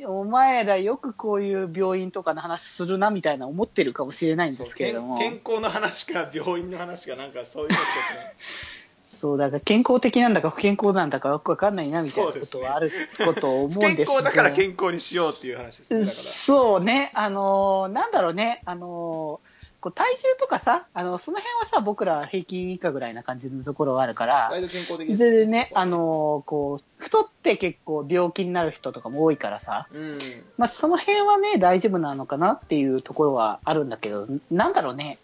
[0.06, 5.18] お前らよくこういう病院とかの話するなみたいな思ってるかもしれないんですけれども。
[5.18, 8.34] 健健康の話か病院の話かなんかそういうのしかね
[9.10, 12.92] そう、だから健康的なんだか不健康なんだかよくわかんないなみたいなことはある
[13.26, 16.04] ことを思うんです康だから健康にしようっていう話ですね。
[16.04, 24.50] そうね、あのーなんだろうね、あのーこう体重とかさ、あのその辺はさ、僕ら平均以下ぐらいな感じのところはあるから。
[24.50, 30.20] ら、割と健康的ですでね、あのーこう、太って結構病気になる人とかも多いからさ、うん。
[30.58, 35.18] まあ、その辺はね、大丈夫なのかなっていうところはあるんだけど、なんだろうね、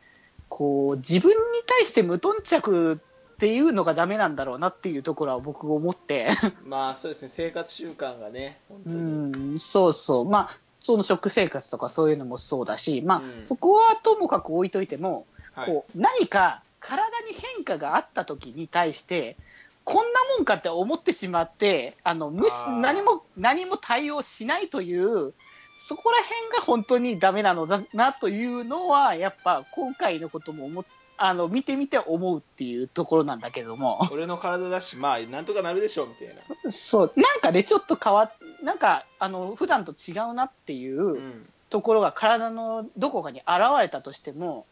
[0.48, 6.30] こう、自分に対して無頓着っていうのがダメなんだろうなっていうところは僕思って、
[6.65, 7.32] まあそうですね。
[7.34, 9.56] 生活習慣がねうに。
[9.56, 10.26] ん、そうそう。
[10.26, 13.45] まあ、その食生活とかそういうのもそうだし、まあ、うん。
[13.45, 15.65] そこはともかく置いといても、はい。
[15.67, 19.36] こう、何か体に変化があった時に対して、
[19.84, 25.34] こんなもんかって思ってしまって、あの、無視何も、何も対応しないという、
[25.78, 30.86] そこら辺が本当にダメなのだなというのは、やっぱ今回のことも思っ
[31.17, 34.08] あの、見てみて思うっていうところなんだけども。
[34.12, 43.47] 俺の体だしまあなんとかなるでしょうみたいなそう、なんかね、ちょっと変わっ、なんか、あの、普段と違うなっていう、うんところが体のどこかに現
[43.82, 44.65] れたとしても、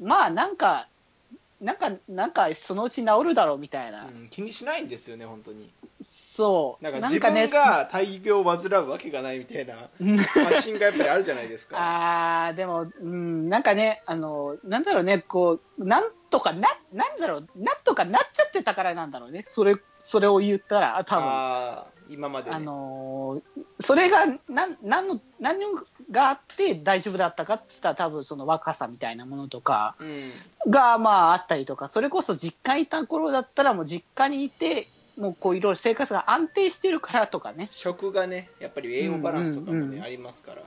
[0.00, 0.86] まあなんか、
[1.60, 4.04] なんか、なんかそのうち治るだろうみたいな。
[4.04, 5.70] うん気にしないんですよね本当に
[6.36, 6.84] そう。
[6.84, 9.88] なんか自分が大病を患うわけがないみたいな
[10.44, 19.44] 発信がやっぱりあるじゃないですか あー、でも、うん、なんかね、あの、なんだろうね、こう、なんとかな、なんだろう、なんとかなっちゃってたからなんだろうね。
[19.46, 21.24] それ、それを言ったら、多分。
[21.24, 25.60] あー今までね、あのーそれが何何の何
[26.10, 37.68] があって大丈夫だったかって言ったら多分その若さみたいなものとかうんがまああったりとかそれこそ実家にいた頃だったらもう実家にいてもうこういろいろ生活が安定してるからとかね。
[37.70, 40.02] 食がねやっぱり栄養バランスとかもね、うんうんうん。
[40.02, 40.62] ありますから。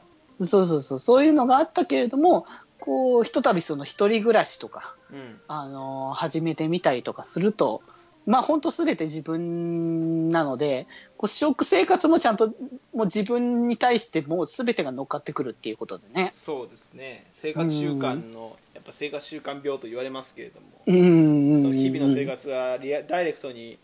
[0.45, 0.99] そうそうそう。
[0.99, 2.45] そういうのがあったけれども
[2.79, 5.39] こうひとたびその一人暮らしとか、うん。
[5.47, 7.81] あのー始めてみたりとかすると
[8.25, 12.49] まあ本当すべて自分なのでこう食生活もちゃんと
[12.93, 16.31] もう自分に対してもうすべてが乗っかってくるっていうことでね。
[16.33, 17.25] そうですね。
[17.41, 21.61] 生活習慣の、やっぱ生活習慣病と言われますけれども、うん。
[21.61, 23.79] その日々の生活がリアダイレクトに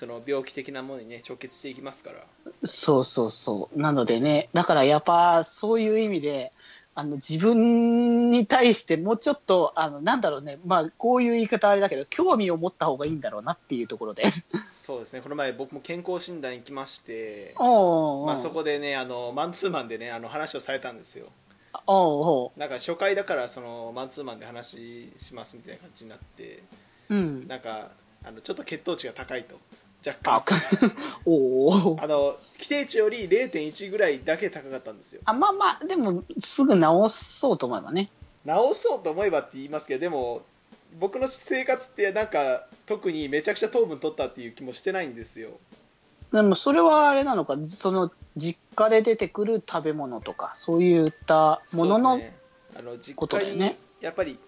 [0.00, 2.24] その病気的なものにね直結していきますから
[2.64, 3.78] そうそうそう。
[3.78, 6.52] なのでね、だからやっぱそういう意味で、
[6.94, 14.24] あの自分に対してもうちょっと、あの、なんだろうね、まあこういう言い方あれだけど、興味を持った方がいいんだろうなっていうところで。
[14.64, 21.26] そうですねこの前僕も健康診断行きましてまあ、そこでねあのマンツーマンでねあの話をされたんですよ
[21.86, 26.62] おうおなんか初回だからそのマンツーマンで話しますみたいな感じになって
[27.08, 27.14] う。
[27.14, 27.46] うん。
[27.46, 27.90] なんか
[28.24, 29.58] あのちょっと血糖値が高いと
[30.06, 30.56] 若あ干、
[31.26, 35.20] おうおうあの規定値より0.1ぐらいだけ高かったんですよ。
[35.24, 38.10] あ、まあまあ、でも、すぐ直そうと思えばね。
[38.44, 40.42] 直そうと思えばって言いますけどでも
[40.98, 45.50] 僕の生活ってなんか特にめちゃくちゃ糖分取ったっていう気もしてないんですよ。
[46.32, 52.36] でもそれはあれなのか、その実家で出てくる食べ物とか、そういったものの、ね。
[52.76, 53.76] あの実家にことだよね。
[54.00, 54.38] やっぱり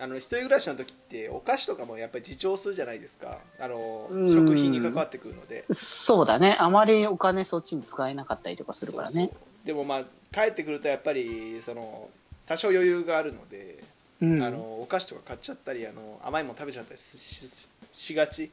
[0.00, 9.30] あの一人暮らしの時ってお菓子とかもやっぱり自重するじゃないですかあのうん食費に関わってくるのでそうだね、あまりお金そっちに使えなかったりとかするからね。
[9.64, 12.08] でもまあ帰ってくるとやっぱりその
[12.46, 13.82] 多少余裕があるので、
[14.22, 14.42] うん。
[14.42, 17.00] あのお菓子とか買っちゃったりあの甘いもの食べちゃったり
[17.92, 18.50] しがち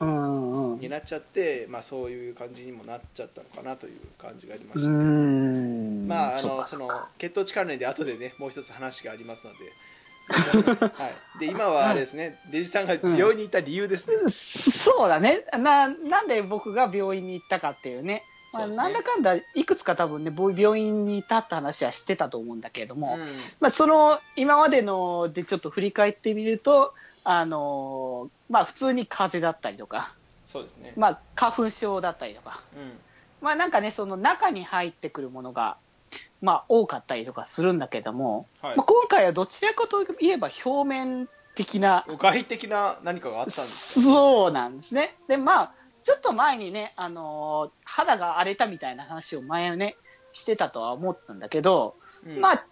[0.00, 0.80] うんうん。
[0.80, 6.08] になっちゃって、まあ、そういう感じにもなっちゃったのかなという感じがありまうして、ん。
[6.08, 6.88] まああのその。
[7.18, 9.58] 血糖値関連で後でねもう一つ話がありますので、
[10.28, 12.40] はい、で今はあれですね。
[12.50, 15.44] デジさんが病院に行った理由ですね、そうだね。
[15.52, 18.24] な、なんで僕が病院に行ったかっていうね。
[18.52, 23.20] まあ、なんだかんだ、いくつか多分ね、ぼ病院にいたって話はしてたと思うんだけれども、うん。
[23.60, 26.92] まあ、その、今までのでちょっと振り返ってみると、
[27.24, 30.12] あのまあ、普通に風邪だったりとか、
[30.46, 32.92] そうですね、まあ、花粉症だったりとか、うん。
[33.40, 35.78] まあ、なんかね、その中に入ってくるものが、
[36.42, 38.76] まあ、多かったりとかするんだけども、はい。
[38.76, 45.16] まあ、今回はどちらかといえば表面的な外的な何かがあったんですそうなんですね。
[45.28, 49.96] で、まあ、ちょっと前にね、あのー肌が荒れたみたいな話を前ね、
[50.32, 51.94] してたとは思ったんだけど、
[52.26, 52.40] うん。
[52.40, 52.66] まあ、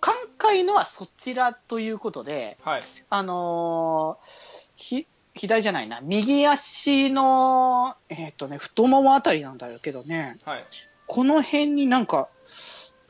[0.00, 2.82] 今回のはそちらということで、はい。
[3.10, 10.64] あのーひ、左じゃないな、右足の、えっ、とね、太ももあたりなんだけどね、はい。
[11.06, 12.30] この辺になんか、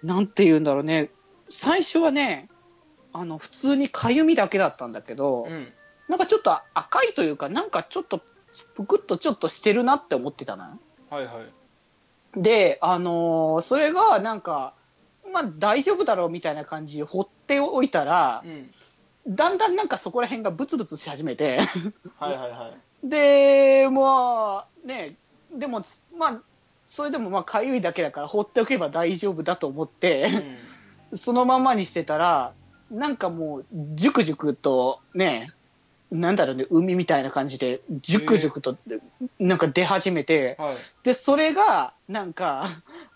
[0.06, 1.10] なんて言うんだろうね、
[1.48, 2.48] 最初はね、
[3.12, 5.72] あの、普通にかゆみだけだったんだけど、うん。
[6.08, 8.20] なんかちょっと赤いというか、なんかちょっと、
[8.74, 10.78] ぷくっとちょっとしてるなって思ってたのよ。
[11.10, 11.40] はいは
[12.36, 12.40] い。
[12.40, 14.74] で、あのーそれがなんか、
[15.32, 18.68] まあ大丈夫だろうみたいな感じで放っておいたらう、ん。
[19.28, 21.58] だんだんなんかそこら辺がブツブツし始めて、
[22.18, 23.08] はいはいはい。
[23.08, 25.16] で、まあね、
[25.52, 25.82] でも、
[26.16, 26.42] まあ、
[26.87, 30.59] それでもまあかゆいだけだから放っておけば大丈夫だと思って、
[31.12, 32.53] そのままにしてたら、
[32.90, 35.49] なんかもう、じゅくじゅくとね、
[36.11, 38.77] なんだろうね、海みたいな感じで、じゅくじゅくと、
[39.40, 40.77] なんか出始めて、うんはい。
[41.03, 42.68] で、それが、なんか、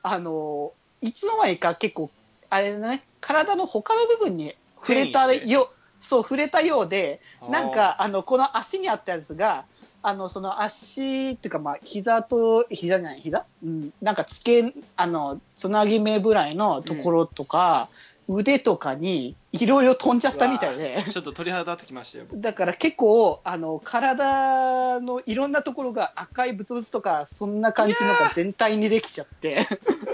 [0.03, 2.11] あの、いつの間にか結構、
[2.49, 9.67] あれね、体の他の部分に触れたよ、そう、触れたようで、なんか、あの、この足にあったやつが、
[10.03, 13.45] あの、その足っていうか、まあ、膝と、膝じゃない、膝？
[13.63, 17.91] うん、なんか、つけ、あの、つなぎ目ぐらいのところとか、
[18.33, 21.05] 腕とかに、いろいろ飛んじゃったみたいで。
[21.09, 22.27] ちょっと鳥肌立ってきましたよ。
[22.33, 29.67] だから結構、あの、体のいろんなところが赤いブツブツとか、そんな感じのが全体にできちゃって。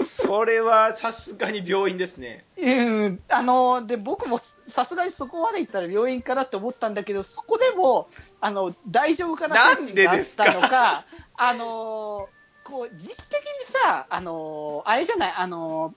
[0.07, 2.45] それはさすがに病院ですね。
[2.57, 8.07] うん、あの、で、僕もさすがにそこまで行ったら病院かなって思ったんだけど、そこでも、
[8.41, 12.29] あの、大丈夫かななんでがあったのか、あの、
[12.63, 15.93] こう、時期的にさ、あの、あれじゃない、あの、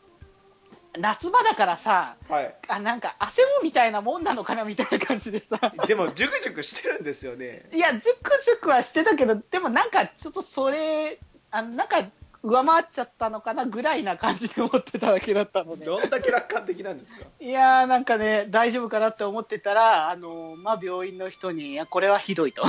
[0.98, 5.58] 夏場だからさ、はいあ、なんか汗もみたいなもんなのかなみたいな感じでさ。
[5.86, 11.18] でもジュクジュクしてるんですよねいや、ジュクジュクはしてたけど、でもなんかちょっとそれ、
[11.50, 11.96] あのなんか
[12.42, 15.84] 上回っちゃったのかなぐらいな感じで思ってただけだったので。
[15.84, 17.26] どんだけ楽観的なんですか？
[17.38, 22.62] いやーなんかね、大丈夫かなって思ってたら、あの、まあ、病院の人に、いや、これはひどいと。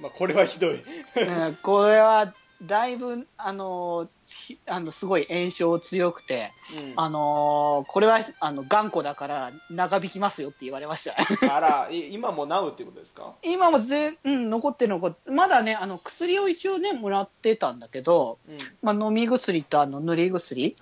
[0.00, 6.52] まあこれはひどいうんこれは、だいぶ、あの、ひあの、すごい炎症強くて、
[6.86, 6.92] うん。
[6.96, 11.54] あのこれは、あの、頑固だから長引きますよって言われました。
[11.54, 13.34] あらい今も治うってことですか？
[13.42, 18.58] 今も全、うん、残ってる残ってまだね、あの、薬を一応ね、もらってたんだけど、うん。
[18.80, 20.76] まあ、飲み薬とあの塗り薬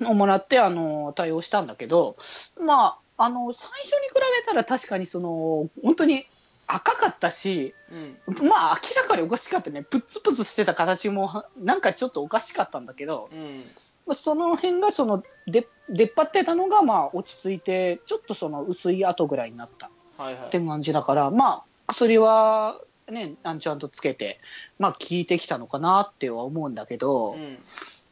[0.00, 2.16] をもらってあの対応したんだけど、
[2.60, 6.26] まあ、あの最初に比べたら確かにその本当に
[6.74, 8.48] 赤かったし、うん。
[8.48, 13.62] まあ、明らかにおかしかったね、プツプツしてた形もなんかちょっとおかしかったんだけど、うん。
[14.06, 19.90] まあその辺がその出出っ張ってたのがまあ落ち着いて、ちょっとその薄い跡ぐらいになった。
[20.16, 20.46] はいはい。
[20.46, 24.40] って感じだから、まあ、薬はね、ちゃんとつけて、
[24.78, 27.58] まあ聞いてきたのかなっては思うんだけど、うん。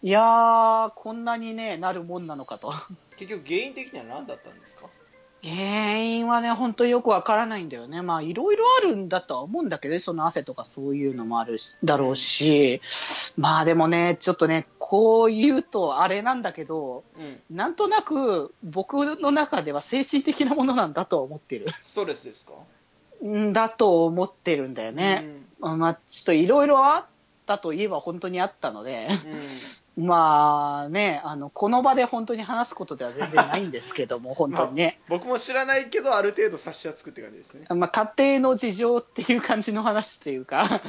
[0.02, 2.72] いやー、こんなにね、なるもんなのかと。
[3.16, 4.86] 結局原因的には何だったんですか？
[5.42, 8.02] 原因はね、本当よくわからないんだよね。
[8.02, 12.82] まあ、いろいろあるんだとは思うんだけどね、その汗とかそういうのもあるし、だろうし、
[13.38, 17.22] まあでもね、ちょっとね、こう言うとあれなんだけど、う
[17.54, 17.56] ん。
[17.56, 21.66] なんとなく僕の中では精神的なものなんだとは思ってる。
[21.82, 22.52] ストレスですか？
[23.24, 25.26] んだと思ってるんだよね。
[25.60, 27.06] まあ、ちょっといろいろあっ
[27.46, 29.40] たといえば本当にあったので、うん、うん
[29.96, 35.00] まあね、あの、この場で本当に話すことでは全然ないんですけども、 本当にね。
[35.08, 40.82] 僕も知らないけどある程度察しはつくって感じですね、まあ、家庭の事情っていう感じの話っていうか、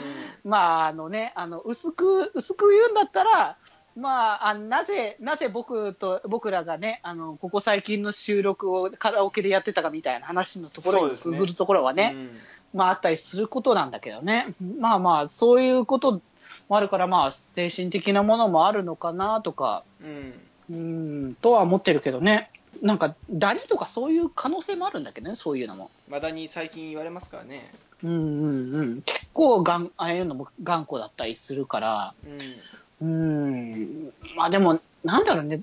[0.45, 3.58] うまあ、あのね、あの、薄く、薄く言うんだったら、
[3.95, 12.39] まあ、あなぜ、なぜ僕と、僕らがね、あの、ここ最近の収録をカラオケでやってたかみたいな話のところに通ずるところはね、うん
[12.74, 14.56] まあ、あったりすることなんだけどね。
[14.80, 16.22] まあまあ、そういうことも
[16.69, 20.33] あるから、まあ、精神的なものもあるのかなとか、うん
[20.69, 20.73] う
[21.29, 22.49] ん、とは思ってるけどね。
[22.81, 25.91] なんか、ダニとかそういう可能性もあるんだけどね、そういうのも。
[26.09, 27.71] まだに最近言われますからね、
[28.03, 29.01] うんうんうん。
[29.03, 32.13] 結構がん、ああいうのも頑固だったりするから、
[33.01, 34.13] うん、うん。
[34.35, 35.61] まあでも、なんだろうね、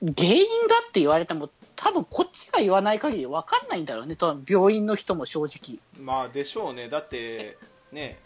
[0.00, 5.78] 原因だって言われても、多分こっちが言わない限り分かんないんだろうね、多分病院の人も正直。
[5.98, 7.56] まあでしょうねだって
[7.90, 8.18] ね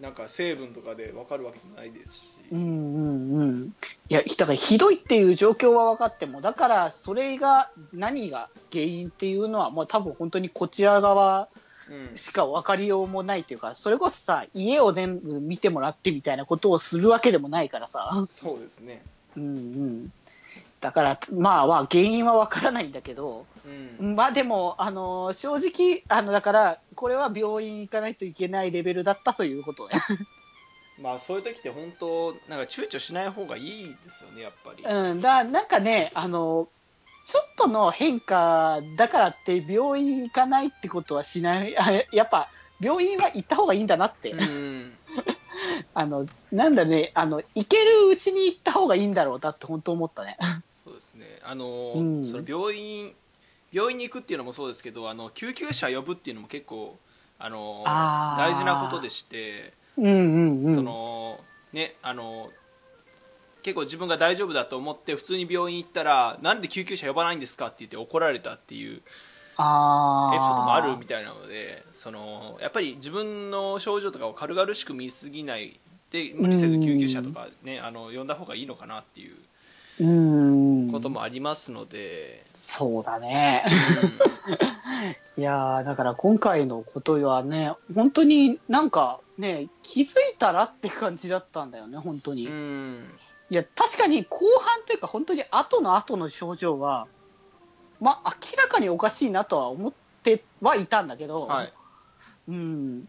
[0.00, 3.74] なんか成分とかで分かるわけでもないですし、うんうんうん。
[4.08, 11.48] いや、だからひどいっていう状況は分かっても、だからそれが何が原因っていうのは、もう多分本当にこちら側
[11.90, 18.24] うんしか分かりようもないっていうか、それこそさ、家を全部見てもらってみたいなことをするわけでもないからさ。
[18.28, 19.02] そうですね、
[19.36, 20.12] うんうん。
[20.84, 23.46] だから、まあまあ、原因はわからないんだけど、
[24.00, 29.94] うんまあでも、あの正直、あの、だから、これは病院行かないといけないレベルだったということね。
[31.00, 36.68] まあそういう時って本当なんか躊躇しない方がいいですよねやっぱり、うん、だなんかね、あの、
[37.24, 41.78] ちょっとの変化だからって病院行かないってことはしない。
[41.78, 44.32] あやっぱ、病院は行った方がいいんだなって。
[44.32, 44.98] うん
[45.94, 50.36] あの、なんだね、あの、行けるうちに行った方がいいんだろうなって本当思ったね。
[51.44, 53.14] あの、うんその病院
[53.72, 56.96] 病院に行くっていうのもそうですけどあの救急車呼ぶっていうのも結構
[57.40, 60.74] あの大事なことでして、うんうんうん。
[60.76, 61.40] その
[61.72, 62.50] ねあの
[63.62, 69.02] 結構自分が大丈夫だと思って普通に病院行ったらなんで救急車呼ばないんですかって言って怒られたっていうエピ
[69.56, 75.80] あソードもあるみたいなのでそのやっぱり自分の症状とかを軽々しく見すぎない
[76.10, 79.38] で無理せず救急車とか、ね、あの呼んだ方がいいのかなっていううん。
[79.98, 83.64] こともありますので、そうだね。
[85.36, 92.44] いやーだから今回のことはね、本当になんかね、気づいたらって感じだったんだよね、本当に。
[92.44, 92.48] い
[93.54, 97.06] や、確かに後半というか本当に後の後の症状は、
[98.00, 99.92] まあ明らかにおかしいなとは思っ
[100.22, 101.72] てはいたんだけど、はい
[102.48, 103.02] うん。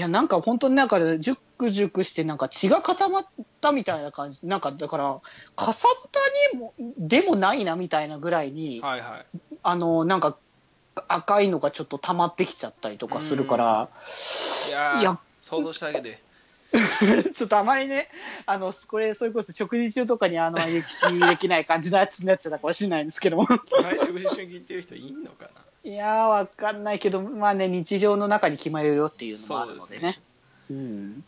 [0.00, 3.26] いや、なんか本当になんか、ジュクジュクしてなんか血が固まっ
[3.60, 4.40] たみたいな感じ。
[4.44, 5.20] なんかだから、
[5.56, 10.38] かさぶたにも、でもないなみたいなぐらいに、はいはいあの、なんか
[11.06, 13.90] 赤いのがちょっと溜まってきちゃったりとかするから、
[15.00, 16.22] いや想像しただけで
[17.34, 18.08] ちょっとあまりね、
[18.46, 20.86] あの、これ、それこそ食事中とかにあの、雪
[21.28, 23.46] できない感じのやつになっちゃったかもしれないんですけども。
[23.46, 25.50] 食事中に聞いてる人いんのかな？
[25.82, 30.20] いやー、わかんないけど、まあね、日常の中に決まるよっていうのもあるのでね。
[30.70, 31.24] うん。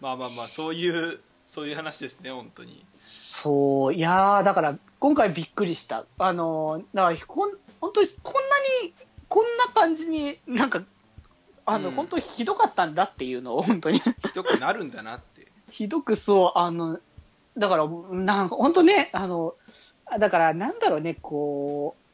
[0.00, 6.04] まあまあまあそういうそういう話ですね本当にそう、いやー、だから、今回びっくりした。
[6.18, 8.40] あの、だから、こん本当に、こんな
[8.84, 8.94] に、
[9.28, 10.82] こんな感じになんか、
[11.64, 14.00] あの、うん本当にひどかったんだっていうのを、本当に。
[14.00, 16.98] ひどくなるんだなってひどくそう、あの、
[17.56, 19.54] だから、なんか、本当ね、あの、
[20.18, 22.05] だから、なんだろうね、こう、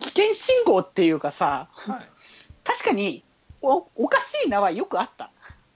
[0.00, 2.06] 危険信号っていうかさ、はい
[2.64, 3.24] 確かに、
[3.62, 5.30] お、おかしいなはよくあった。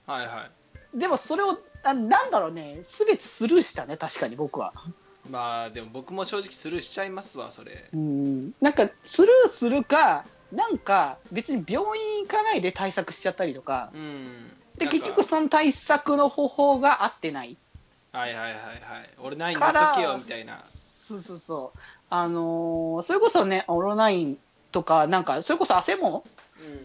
[0.05, 0.49] はいは
[0.93, 4.73] いでも、それを、あなんだろうね、すべてスルーしたね、確かに僕は。
[5.29, 8.53] まあでも僕も正直スルーしちゃいますわそれうん。
[8.61, 17.57] なんか、スルーするか、なんか、別に病院行かないで対策しちゃったりとか、うんで、結局その対策の方法が合ってない。
[18.11, 21.79] はいはいはいはい俺ないんだっとけよみたいなそうそうそう。
[22.09, 24.37] あのーそれこそね、オロナイン
[24.71, 26.23] とか、なんか、それこそ汗も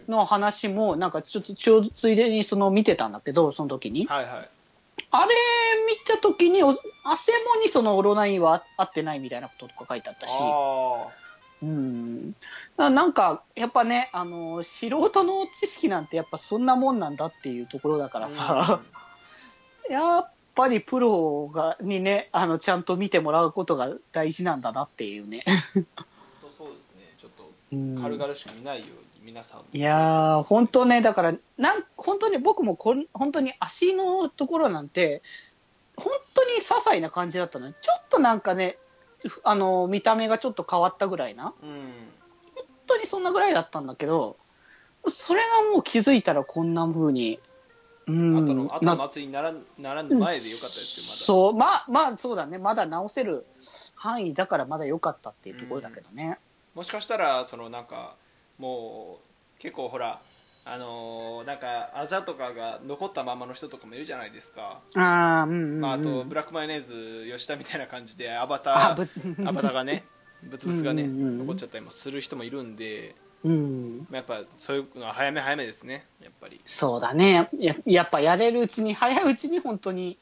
[0.07, 0.13] うん。
[0.13, 4.07] の話も、なんかちょっとちょついでにその見てたんだけど、その時に。
[4.07, 4.49] はいはい。
[5.11, 5.33] あれ
[5.87, 11.07] 見た時に、お汗もにそのオロナインは合ってないみたいなこととか書いてあったし、あ
[11.61, 12.33] うん。
[12.77, 18.81] ななんか、やっぱね、あの、素人の知識なんてやっぱそんなもんなんだっていうところだからさ、
[19.89, 25.45] やっぱりプロが、にね、あの、ちゃんと見てもらうことが大事なんだなっていうね。
[26.57, 27.13] そうですね。
[27.17, 27.97] ちょっとうん。
[28.01, 29.65] 軽々しく見ないように皆さんも。
[29.71, 35.21] いやー、本当ね、だから、なん本当に僕もこん本当に足のところなんて、
[35.95, 38.77] 本当に些細な感じだったのに、ちょっとなんかね、
[39.25, 41.93] ふあの、見た目がちょっと変わったぐらいな、うん。
[42.53, 44.35] 本当にそんなぐらいだったんだけど、
[45.07, 47.39] それがもう気づいたらこんな風に、
[48.09, 51.15] うあのあとの祭りにならならぬ前でよかったですよまだ。
[51.15, 53.45] そう、まあ、まあそうだね、まだ直せる
[53.95, 56.39] 範囲だからまだ良かったっていうところだけどね。
[56.75, 58.15] もしかしたらそのなんか
[58.57, 59.19] も
[59.57, 60.21] う結構ほら
[60.65, 65.81] あのーなんかあざとかが残ったままの人とかもいるじゃないですか、ああ、うん、うんうん。
[65.81, 70.03] まあ、あとブラックマヨネーズ吉田みたいな感じでアバターアバターがね
[70.51, 71.37] ブツブツがねうんうんうん。
[71.39, 74.07] 残っちゃったりもする人もいるんで、うん。
[74.09, 76.05] まあやっぱそういうのは早め早めですね。
[76.21, 76.59] やっぱり。
[76.65, 77.49] そうだね。
[77.57, 77.75] や。
[77.85, 80.17] やっぱやれるうちに、早いうちに本当に、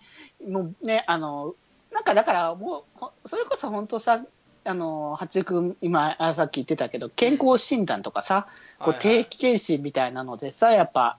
[0.47, 1.55] もうね、あの、
[1.91, 4.23] なんかだからもう、ほそれこそ本当さ、
[4.65, 8.47] あの、八君、今、あさっき言ってたけど、健康診断とかさ、
[8.79, 11.17] こう定期検診みたいなのでさ、やっぱ、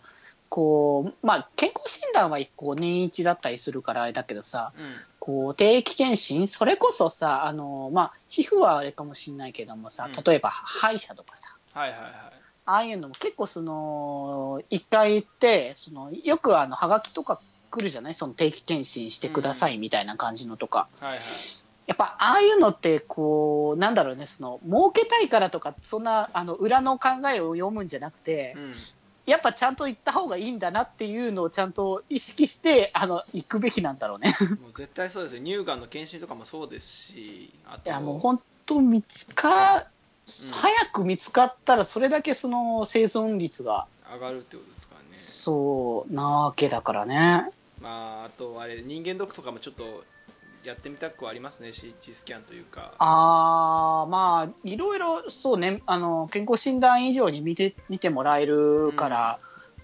[0.49, 4.95] こう、まあ、健康診断はこう年一だったりするからあれだけどさ、うん。
[5.19, 12.13] こう、定期検診それこそさ、あの、まあ、皮膚はあれかもしれないけどもさうん、例えば歯医者とかさ、はいはいはい。
[12.67, 17.41] ああいうのも結構その、一回行って、その、よくあの、はがきとか
[17.71, 18.15] 来るじゃない？
[18.15, 20.89] その定期検診してくださいみたいな感じのとか。
[21.01, 21.19] はいはい。
[21.87, 28.73] やっぱ、ああいうのって、こう、なんだろうね、その、儲けたいからとか、そんな、あの、裏の考えを読むんじゃなくて、うん。
[29.25, 34.35] やっぱちゃんと行った方がいいんだなっていうのをちゃんと意識して、あの、行くべきなんだろうね。
[34.61, 35.43] もう絶対そうですよ。
[35.43, 37.89] 乳がんの検診とかもそうですしあと。
[37.89, 39.87] いや、もう本当見つか、
[40.29, 45.09] 早く見つかったら、それだけその生存率が、上がるってことですからね。
[45.15, 47.51] そう、なわけだからね。
[47.81, 50.05] まああとあれ人間ドックとかもちょっと
[50.65, 51.69] やってみたくはありますね。
[51.69, 52.93] CT スキャンというか。
[52.99, 59.39] あー、まあ、いろいろ、そうね、あの、健康診断以上に見て、見てもらえるから、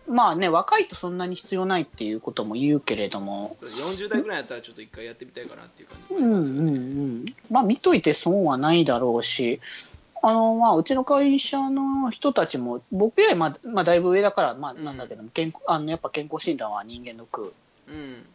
[0.07, 7.25] まあね、若いとそんなに必要ないっていうことも言うけれども、40代ぐらいだったらちょっと一回やってみたいかなっていう感じうんうもありますよね、んうん。
[7.51, 9.61] まあ見といて損はないだろうし、
[10.27, 17.53] あの、まあ、うちの会社の人たちも、僕よりまあ、まあ、だいぶ上だから、まあ、なんだけども、健康、あの、やっぱ健康診断は人間の区
[17.89, 18.27] うん。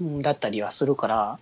[0.00, 1.38] うんだったりはするから、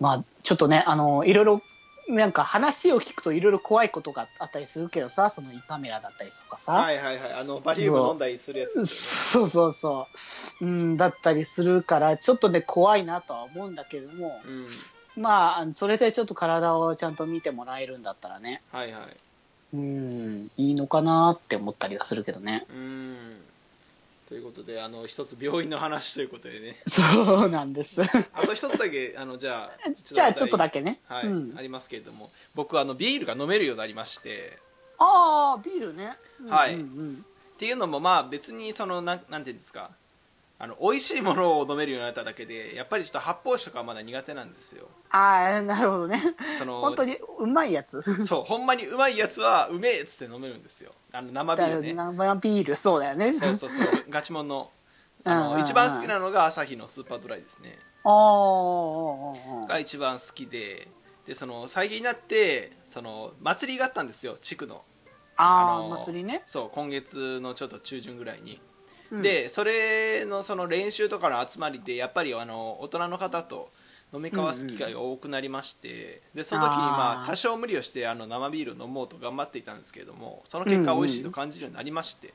[0.00, 1.62] まあ、ちょっとね、あの、いろいろ、
[2.08, 6.72] なんか話を聞くといろいろ怖いことがあったりするけどさ、その胃カメラだったりとかさ。
[6.72, 7.32] はいはいはい。
[7.40, 10.64] あのバリウム飲んだりするやつですよそうそうそう。
[10.64, 14.66] うん、だったりするから、ちょっとね、怖いなとは思うんだけども、ねうん。
[15.16, 19.16] まあ、それでちょっと体をちゃんと見てもらえるんだったらね、はいはい
[19.76, 22.66] うん、いいのかなって思ったりはするけどね。
[22.70, 23.16] うん
[24.28, 28.02] ということであの一つ病院の話ということでねそうなんです。
[28.02, 31.00] あと一つだけあのじゃあじゃあ、 ちょっとだけね。
[31.06, 34.58] はい、うんありますけれども僕あのビールが飲めるようになりまして
[34.98, 36.16] ああ、ビールね。
[36.40, 39.90] うんはいうんうんっていうのもまあ別にそのなんなんていうんですか
[40.58, 44.88] あの美味しいものを飲めるようになっただけでやっぱりちょっと発泡酒とかはまだ苦手なんですよ。
[45.10, 46.20] ああ、なるほどね。
[46.58, 48.02] その本当にうまいやつ。
[48.24, 50.92] そうほんまにうまいやつはうめえっつって飲めるんですよ。
[51.12, 51.92] あの生ビールね。
[51.92, 53.34] 生ビール、そうだよね。
[53.34, 54.04] そうそうそう。
[54.08, 54.70] ガチモンの
[55.24, 55.58] あ うんうんうん。
[55.58, 57.78] の一番好きなのがアサヒのスーパードライですね。
[58.04, 60.88] ああ、あが一番好きで。
[61.26, 64.38] でその最近になってその祭りがあったんですよ。
[64.40, 64.84] 地区の。
[65.36, 66.42] あ、あ、祭りね。
[66.46, 68.60] そう今月のちょっと中旬ぐらいに、
[69.10, 69.22] うん。
[69.22, 73.70] でそれのその練習とかの集まりでやっぱりあの大人の方と
[74.12, 82.32] 飲み交わす機会が多くなりまして、でその時にまあ多少無理をしてあの生ビールを飲もうと頑張っていたんですけれどもその結果美味しいと感じるようになりまして、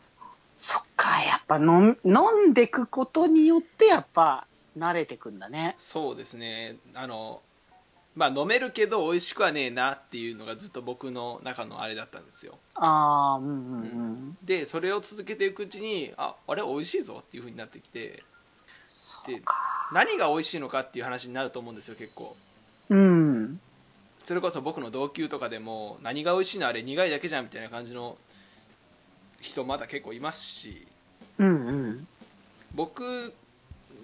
[0.57, 4.45] そっか、やっぱ飲ん飲んでくことによって、やっぱ
[4.77, 5.75] 慣れてくんだね。
[5.79, 6.75] そうですね。
[6.93, 7.41] あの
[8.15, 14.37] まあ飲めるけど美味しくはねえなっていうのがずっと僕の中のあれだったんですよああ、うんうんうん。
[14.43, 18.23] でそれを続けていくうちにああれ美味しいぞっていう風になってきて
[19.27, 19.41] で
[19.93, 22.35] 何が美味しいのかっていう話になると思うんですよ結構
[22.89, 23.59] うん。
[24.25, 28.17] それこそ僕の同級とかでも何が美味しいのあれ苦いだけじゃんみたいな感じの
[29.39, 30.85] 人まだ結構いますし
[31.37, 32.07] うんうん。
[32.75, 33.33] 僕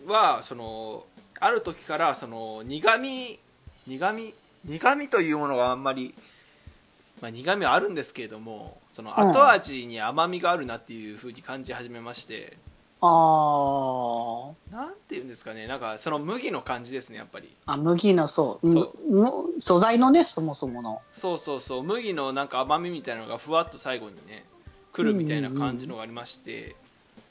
[0.08, 1.06] はその
[1.40, 3.40] ある時からその苦味
[3.88, 4.34] 苦味
[4.66, 6.14] 苦味というものがあんまり、
[7.22, 12.58] まあ、苦味はあるんですけれどもその後味に甘みがあるなっていうふうに感じ始めまして、
[13.00, 14.76] ああ。
[14.76, 15.68] なんていうんですかね。
[15.68, 17.56] なんかその麦の感じですねやっぱり。
[17.68, 18.72] あ、麦の、そう。
[18.72, 21.02] そむ素材のね、そもそもの。
[21.14, 21.84] そうそうそう。
[21.84, 24.46] 麦のなんか甘みみたいなのがふわっと最後にね
[24.94, 26.76] 来るみたいな感じのがありまして、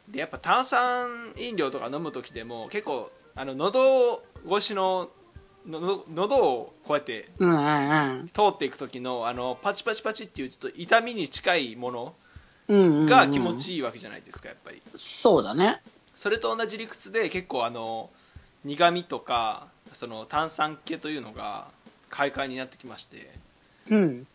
[0.09, 5.09] でやっぱ炭酸飲料とか飲む時でも結構あの喉越しの
[5.67, 8.31] の喉をこうやってうんうんうん。
[8.33, 12.15] 通っていく時のあのパチパチパチっていうちょっと痛みに近いもの
[12.69, 15.81] うんうんうん、が気持ちいいわけじゃないですかやっぱりそうだね。
[16.17, 18.11] それと同じ理屈で結構あの
[18.65, 21.69] 苦味とかその炭酸系というのが
[22.11, 23.31] 快感になってきまして
[23.91, 24.27] うん。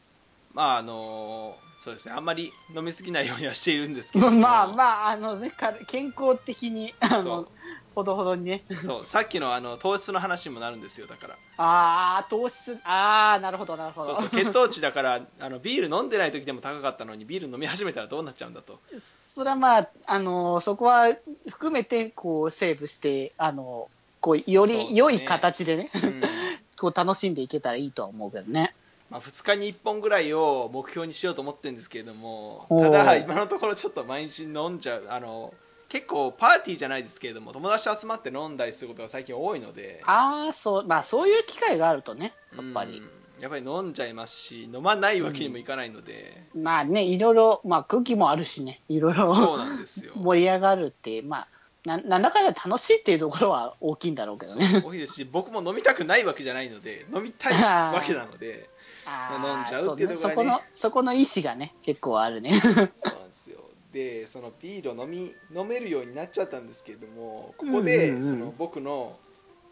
[0.54, 2.12] まああのそうですね。
[2.16, 4.30] あんまり飲みすぎないようにはしているんですけど。
[4.30, 7.48] も まあまあ、あのね、か健康的に、あそのう、
[7.96, 8.64] ほどほどにね。
[8.84, 9.06] そう。
[9.06, 11.34] さっきのあの糖質の話にもなるんですよだから。
[11.58, 14.16] ああ、糖質、ああ、なるほど、なるほど。
[14.16, 14.44] そうそう。
[14.44, 18.80] 血糖値だからあのビール飲んでない時でも高かったのにビール飲み始めたらどうなっちゃうんだと。
[19.00, 21.08] それはまあ、あの、そこは
[21.50, 26.22] 含めて、こう、セーブして、あの、こう、より良い形でね、うん。
[26.80, 28.76] こう、楽しんでいけたらいいとは思うけどね。
[29.12, 35.54] まあ、2日に1本ぐらいを目標にしようと思ってるんですけれどもただ今のところちょっと毎日飲んじゃうあの
[35.90, 40.02] 結構パーティーじゃないですけれども友達と集まって飲んだりすることが最近多いので。
[40.06, 43.00] ああ、そう、まあ、そういう機会があるとね、やっぱり。
[43.00, 43.10] うん。
[43.42, 49.36] やっぱり飲んじゃいますし飲まないわけにもいかないので、まあね、いろいろ、まあ、空気もあるしね、いろいろ。
[49.36, 50.14] そうなんですよ。
[50.22, 51.48] 盛り上がるって、まあ、
[51.86, 54.82] ななんだかんだ楽しいっていうところは大きいんだろうけどね。
[54.86, 58.70] 多いですし僕も飲みたくないわけじゃないので飲みたいわけなので。
[58.70, 58.71] あ
[59.06, 60.16] 飲んーじゃうっていうところがね。
[60.16, 62.60] そそこの、そこの意思がね、結構あるね。
[62.60, 62.92] そうなんで
[63.36, 63.60] すよ。
[63.94, 69.18] でそのビールを飲み飲めるようになっちゃったんですけれどもここで、その僕の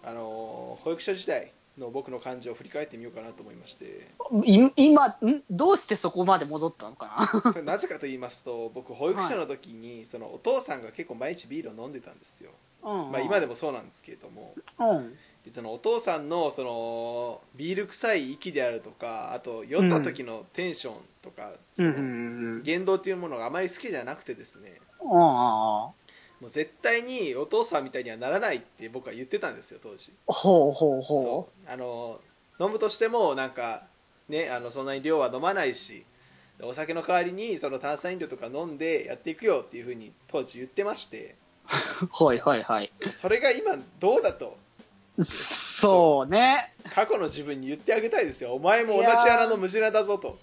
[0.03, 4.07] あの保育所時代の僕の感情を振り返ってみようかなと思いまして。
[4.45, 12.51] い今ん、どうしてそこまで戻ったのかそれなぜかと言いますと僕保育所の時に、そのお父さんが結構毎日ビールを飲んでたんですよ、
[12.83, 12.91] な。
[12.91, 14.53] うん、まあ、今でもそうなんですけれども。
[14.79, 15.17] うん。
[15.49, 25.11] でそのお父さんのそのビール臭い息であるとかあと酔った時のテンションとか、うん言動っていうものがあまり好きじゃなくてですねうん。
[25.11, 25.19] うん
[26.39, 32.21] もう絶対にお父さんみたいにはならないって僕は言ってたんですよ当時ほうほうそほうあの
[32.61, 33.83] 飲むとしてもなんか
[34.29, 36.05] ねあのそんなに量は飲まないし
[36.61, 41.35] お酒の代わりにその炭酸飲料とか飲んでやっていくよっていうふうに当時言ってまして
[42.01, 42.07] う。
[42.23, 42.91] はいはいはい。
[43.11, 44.57] それが今どうだと
[45.23, 46.73] そうね。
[46.93, 50.39] 過去の自分に言ってあげたいですよお前も同じ穴のムジナだぞと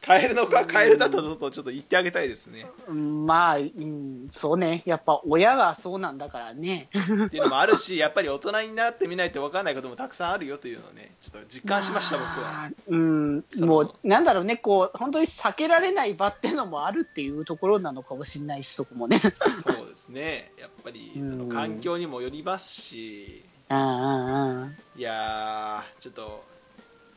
[0.00, 4.82] カエルのかカエルだったぞとちょっと言ってあげたいですねうんまあ、うん、そうね。
[4.86, 6.88] やっぱ親がそうなんだからね。
[6.92, 12.70] っていうのもあるしやっぱり大人になってみないと分かんないこともたくさんあるよというのをねちょっと実感しました僕はまあ。
[12.86, 19.18] うん、そのもう、なんだろうね、こう、本当に避けられない場っていうのもあるっていうところなのかもしれないし、そこもね。
[19.18, 24.76] そうですねやっぱりそのうん環境にもよりますしうんうんうん。
[24.96, 26.44] いやーちょっと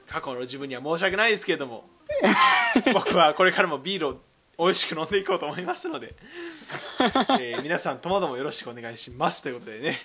[0.08, 1.90] 過去の自分には申し訳ないですけれども
[2.94, 4.22] 僕はこれからもビールを
[4.60, 6.14] 美味しく飲んでいこうと思いますので、
[7.40, 10.00] えー皆さんともどもよろしくお願いしますということでね。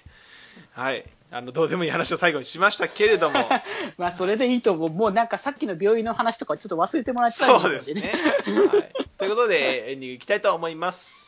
[0.73, 1.05] はい。
[1.31, 3.37] あのどうでもいい話を最後にしましたけれども。
[3.99, 4.91] まあ、それでいいと思う。
[4.91, 8.13] もうなんかさっきの病院の話とかちょっと忘れてもらいたいそうですね、
[8.45, 11.26] はい、ということでエンディングいきたいと思います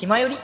[0.00, 0.38] 気まより。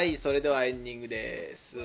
[0.00, 1.76] はいそれではエンディングです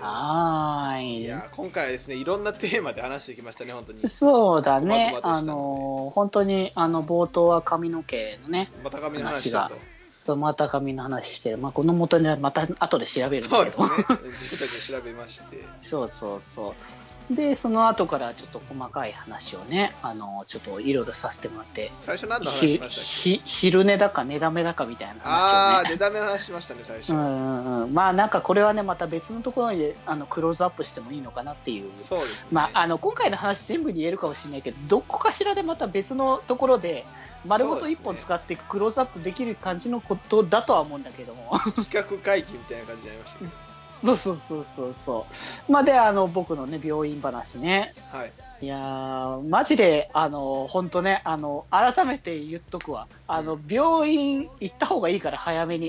[0.00, 1.22] はーい。
[1.22, 5.10] いや今回はですねいろんなテーマで話してきましたね本当にそうだね。
[5.10, 9.72] あまとまとしたの本当に、あの、冒頭は髪の毛のね、また髪の話だ
[10.24, 11.58] とまた髪の話してる。
[11.58, 13.76] まあ、この元にはまた後で調べるんだけど。
[13.76, 16.74] そうですね自分たちで調べまして そうそうそう。
[17.30, 23.40] で、その後からちょっと細かい話をね、あの、ちょっといろいろさせてもらって、最初何の話ひしましたっけ？
[23.40, 25.88] ひ昼寝だか寝だめだかみたいなああ話をね。
[25.90, 31.90] 出だめの話しましたね最初、うんうんうん、まあなんかこれはねまた別のところであのクローズアップしてもいいのかなっていう。
[32.02, 37.06] そうですね、まあ、あの今回の話全部に言えるかもしれないけどどこかしらでまた別のところで
[37.46, 41.58] 丸ごと1本使ってクローズアップできる感じのことだとは思うんだけども。
[41.76, 43.73] 企画会議みたいな感じになりましたけ
[44.04, 45.26] そうそうそうそうそ
[45.68, 45.72] う。
[45.72, 47.94] まあであの僕のね病院話ね。
[48.12, 48.32] どはい。
[48.60, 53.08] いやー、マジで、あの、本当ね、あの、改めて言っとくわ。
[53.26, 55.88] あの、病院行った方がいいから、早めに。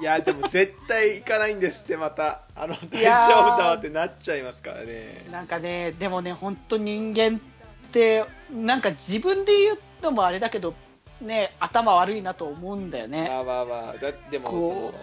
[0.00, 2.42] いやでも絶対行かないんですってまた。
[2.56, 5.26] あの大丈夫だわってなっちゃいますからね。
[5.30, 10.72] なんかね、でもね、本当人間って、なんか自分で言うのもあれだけど、
[11.20, 13.28] ね、頭悪いなと思うんだよね。
[13.28, 13.94] まあまあまあ。
[13.94, 14.94] だでも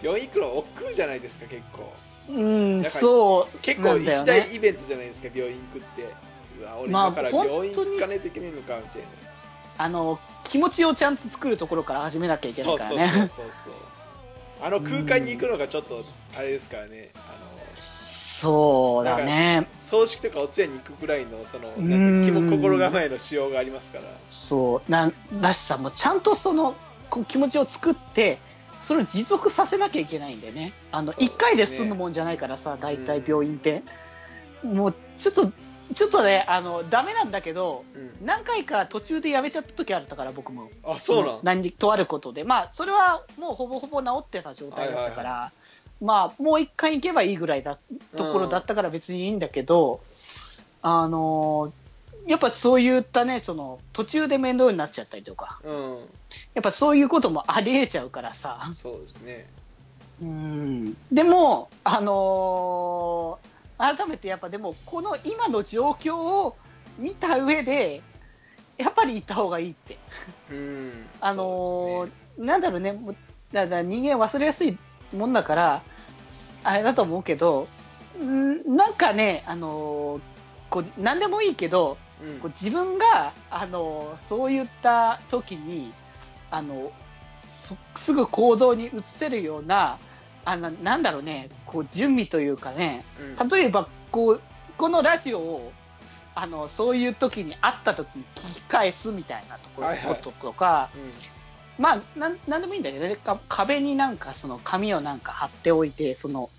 [0.00, 1.92] そこの病院行くの億劫じゃないですか結構
[2.30, 3.58] うん、そう。
[3.60, 4.54] 結構一大ね。
[4.54, 6.14] イベントじゃないですか病院行くって
[6.60, 9.08] うわ俺まあ今から病院行かないといけないのかみたいな
[9.78, 13.08] あの、気持ちをちゃんと作るところから始めなきゃいけないからね。
[13.08, 13.72] そうそうそうそう
[14.60, 16.02] あの空間に行くのがちょっと
[16.36, 17.36] あれですからねあ
[17.74, 24.90] そうのだね葬式とかお通夜に行くぐらいのそのうんなんか気も心構えのしようがありますからそう。
[24.90, 26.74] なんだしさ、もうちゃんとその
[27.08, 28.38] こう気持ちを作って、
[28.80, 30.72] それを持続させなきゃいけないんでね。
[30.92, 33.82] あの、そうですね一回で済むもんじゃないからさ、大体病院って。
[34.62, 35.52] もう、ちょっと、
[35.94, 40.70] ちょっとね、あの、ダメなんだけど、うん何回か途中でやめちゃった時あったから、僕も。
[40.84, 42.44] あそうなんの何とあることで。
[42.44, 45.52] まあ、それはもうほぼほぼ治ってた状態だったから、
[46.00, 47.78] まあ、もう一回行けばいいぐらいだ、
[48.16, 50.00] ところだったから別にいいんだけど、
[50.82, 51.72] あの
[52.28, 55.98] やっぱそういったね、その、途中で面倒になっちゃったりとか、うん
[56.54, 58.70] やっぱそういうこともありえちゃうからさ。
[58.74, 59.46] そうですね
[60.20, 60.96] うん。
[61.10, 63.48] でも、あのー
[63.96, 66.56] 改めてやっぱでも、この今の状況を
[66.98, 68.02] 見た上で、
[68.76, 69.96] やっぱり行った方がいいって。
[70.50, 72.96] うんあのーねなんだろうね、
[73.52, 74.76] だから人間忘れやすい
[75.16, 75.82] もんだから、
[76.62, 77.68] あれだと思うけど、
[78.22, 80.20] んなんかね、あのー
[80.70, 82.50] こう何でもいいけど、うん。
[82.50, 85.92] 自分が、あのーそういった時に、
[86.50, 86.90] あの
[87.50, 89.98] そすぐ行動に移せるような、
[90.44, 93.04] あのなんだろうね、こう準備というかね、
[93.40, 93.48] うん。
[93.48, 94.40] 例えばこう
[94.76, 95.72] このラジオを
[96.34, 100.06] あのそういう時に会った時に聞き返すみたいなところ、はいはい。
[100.08, 101.02] こととか、うん。
[101.82, 106.50] まあなんなんでもいいんだけどねか壁になんかその紙をなんか貼っておいてその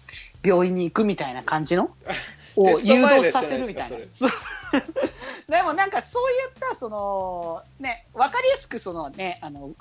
[0.43, 1.89] 病院に行くみたいな感じの？
[2.59, 3.97] を誘導させるみたいな
[5.47, 5.63] で。
[5.63, 9.73] もなんかそういったそのねわかりやすくそのねあの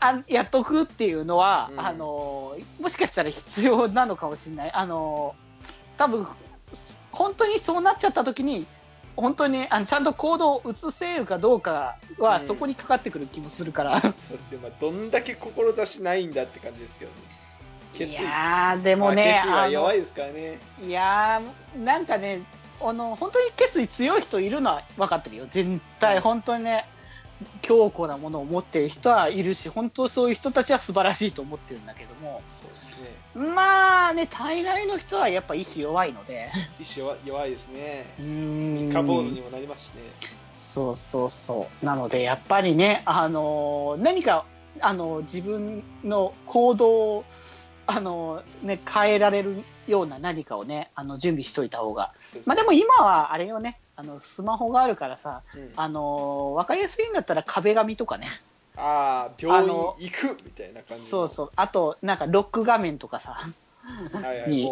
[0.00, 4.72] あやっとくっていうのは、うんあのもしかしたら必要なのかもしれない。
[4.72, 5.34] あの
[5.96, 6.26] 多分
[7.12, 8.66] 本当にそうなっちゃった時に
[9.16, 14.00] 本当にあのちゃんと行動を移せるかどうかは、うんそこにかかってくる気もするから。
[14.00, 17.37] そうですよ、まあ、どんだけ志ないんだって感じですけどね決
[18.04, 18.14] い意。
[18.14, 20.58] やーでもね、まあ、弱いですからね。
[20.82, 22.42] いやーなんかね
[22.80, 25.46] あの本当に決意強い人いるのは分かってるよ。
[25.50, 26.86] 絶対本当にね
[27.62, 32.42] 強固なものを持ってる人はいるし本当そういう人たちは素晴らしいと思ってるんだけども。
[32.60, 33.48] そうですね。
[33.54, 36.48] まあね大概の人はやっぱ意志弱いので。
[36.80, 38.12] 意志弱弱いですね。
[38.18, 38.90] うーん。
[38.90, 40.02] 三日坊主にもなりますしね。
[40.56, 41.86] そうそうそう。
[41.86, 44.44] なのでやっぱりねあの何か
[44.80, 47.24] あの自分の行動を
[47.90, 52.12] あの、ね、変えられるような何かをねあの準備しといた方が。
[52.44, 55.72] まあでも今はあれよね、あのスマホがあるからさ、うん。
[55.74, 58.26] あの分かりやすいんだったら壁紙とかね、
[58.76, 63.38] ああ病院あの行くみたいな感じそうそう、あとなんかロック画面とかさ、
[64.12, 64.50] うはいはい。
[64.50, 64.66] に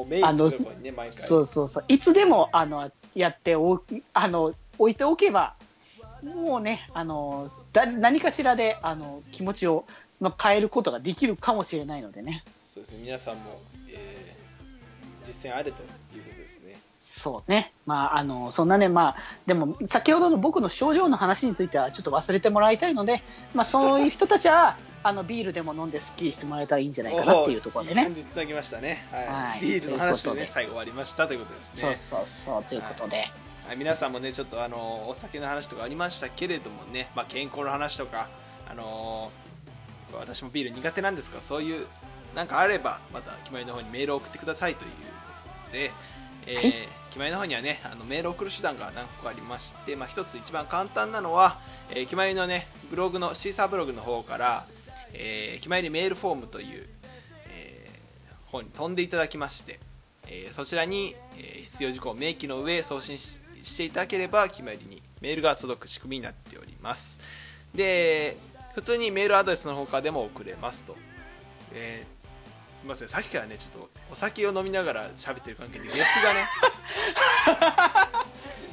[0.83, 1.13] ね毎回。
[1.13, 5.55] そうそうそう、いつでもあのやっておあの置いておけば、
[6.23, 9.87] もうね、あのだ何かしらであの気持ちを、
[10.21, 12.45] まあ、変えることができるかもしれないのでね。
[12.77, 12.99] そうですね。
[13.05, 14.47] 皆さんも、えー
[15.27, 15.95] 実践あれというこ
[16.31, 16.81] とですね。
[17.01, 17.73] そうね。
[17.85, 28.03] まあ、あの、そんなね、まあ、でも、先ほどの僕の症状の話については、ちょっと忘れてもらいたいので、まあ、そういう人たちは、 あの、ビールでも飲んでスッキリしてもらえたらいいんじゃないかなっていうところでね。
[28.03, 28.47] いい感。
[28.47, 29.27] じましたね、はい。
[29.27, 29.61] はい。
[29.63, 31.81] ビールの話でね最後終わりましたということですね。
[31.81, 33.17] そうそうそう、ということで。
[33.19, 38.29] はい皆さんもねちょっとあのお酒の話とかありましたけれどもね、まあ、健康の話とか
[38.71, 39.47] あのー
[40.21, 41.87] 私もビール苦手なんですがそういう
[42.35, 44.97] なんかあればまた決まりの方にメールを送ってくださいというこ
[45.71, 45.93] とで、
[46.47, 46.89] えーはい。
[47.09, 51.59] 決まりの方にはねあのメールを送る手段が何個かありまして、まあ、一つ一番簡単なのは、
[51.91, 54.67] えー決まりのねブログのシーサーブログの方から、
[55.15, 56.87] えー決まりメールフォームという、
[57.49, 59.81] えー方に飛んでいただきまして、
[60.27, 67.19] えーそちらに、えー必要事項を明記の上送信ししていただければ決まりにメールが届く仕組みになっております。
[67.75, 68.37] で
[68.75, 70.97] 普通にメールアドレスの方からでも送れますと、
[71.73, 72.16] えー
[72.79, 73.09] すみません。
[73.09, 76.47] さっきからねちょっとお酒を飲みながら喋ってる関係でゲップがね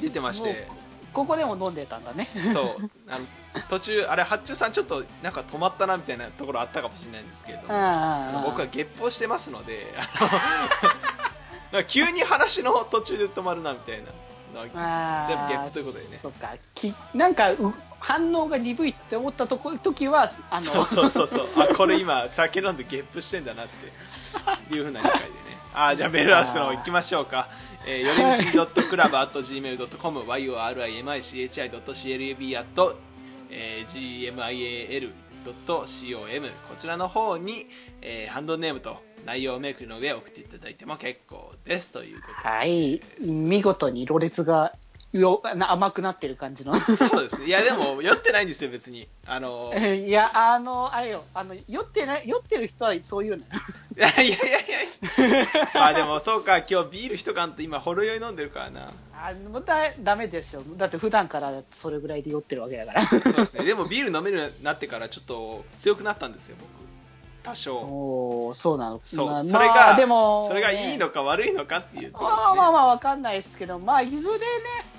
[0.00, 0.68] 出てまして。
[1.14, 2.28] ここでも飲んでたんだね。
[2.52, 2.90] そう。
[3.08, 3.24] あの
[3.70, 10.28] 途中あれ八中さんちょっとなんか止まったなみたいなところあったかもしれないんですけれども僕はゲップをしてますのであの
[11.70, 14.06] なんか急に話の途中で止まるなみたいな
[14.54, 14.84] 全部ゲ
[15.56, 16.10] ップということでね。
[16.16, 16.54] そっか。
[16.74, 21.46] きなんかう反応が鈍いって思ったとこ時はあのそうそうそうそう。
[21.56, 23.66] あこれ今酒飲んでゲップしてんだなっ
[24.68, 25.32] ていうふうな理解でね。
[25.74, 27.48] あじゃあメールアドレスの方行きましょうか。
[27.86, 32.94] えー、よりみち .club.gmail.com yorimichi.club
[33.50, 35.14] えー gmail.com
[36.68, 37.66] こちらの方に、
[38.00, 42.48] えーハンドルネームと内容をメイクの上送っていただいても結構ですということで。
[42.48, 43.00] はい。
[43.20, 44.74] 見事にろれつが
[45.14, 46.74] よな甘くなってる感じの。
[46.80, 47.40] そうです。
[47.40, 49.08] ねいやでも酔ってないんですよ別に。
[49.26, 51.24] あの いやあのあれよ。
[51.32, 53.44] あの酔ってない酔ってる人はそういうのよ。
[53.96, 54.64] いやいやいやい
[55.40, 55.70] や。
[55.72, 58.90] まあでもそうか今日ビール一缶と今ほろ酔い飲んでるからな。
[59.12, 60.64] あもうだダメですよ。
[60.76, 63.06] だって普段からそれぐらいで酔ってるわけだから。
[63.06, 63.64] そうですね。
[63.64, 66.83] でもビール飲めるようになってからちょっと強くなったんですよ僕
[67.44, 68.52] 多少。
[68.54, 69.00] そうなの。
[69.04, 72.10] そう、まあそれが、まあでもそれがいいのか悪いのかっていう。
[72.10, 74.38] ところまあまあでまあわかんないですけど、まあ、いずれね、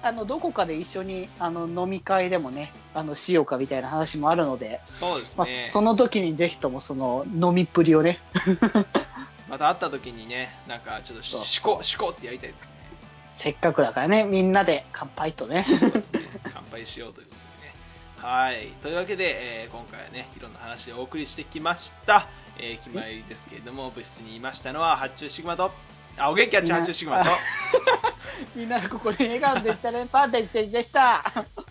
[0.04, 8.20] あの、どこかで一緒に、あの、飲み会でもね、あの、しようかみたいな話もあるので、そうですね、まあ、その時にぜひともその、飲みっぷりをね、
[9.50, 12.76] また会った時にねなんかちょっとしこしこってやりたいですね。
[13.30, 15.66] せっかくだからね、みんなで乾杯とね。
[15.68, 16.22] そうですね。
[16.54, 17.28] 乾杯しようという
[18.18, 18.68] はい。
[18.82, 25.72] というわけで、えー今回はねいろんな話をお送りしてきました、えー、決まりですけれども部室にいましたのは発注シグマと
[26.18, 27.32] あお元気あっちゃん発注シグマと。
[28.56, 31.24] みんなの心に笑顔でしたね、パンテージでした。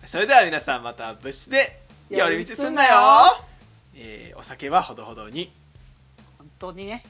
[0.06, 1.80] それでは皆さんまた部室で
[2.10, 3.44] 寄り道すんなよ。
[3.94, 5.52] えーお酒はほどほどに。
[6.38, 7.04] 本当にね。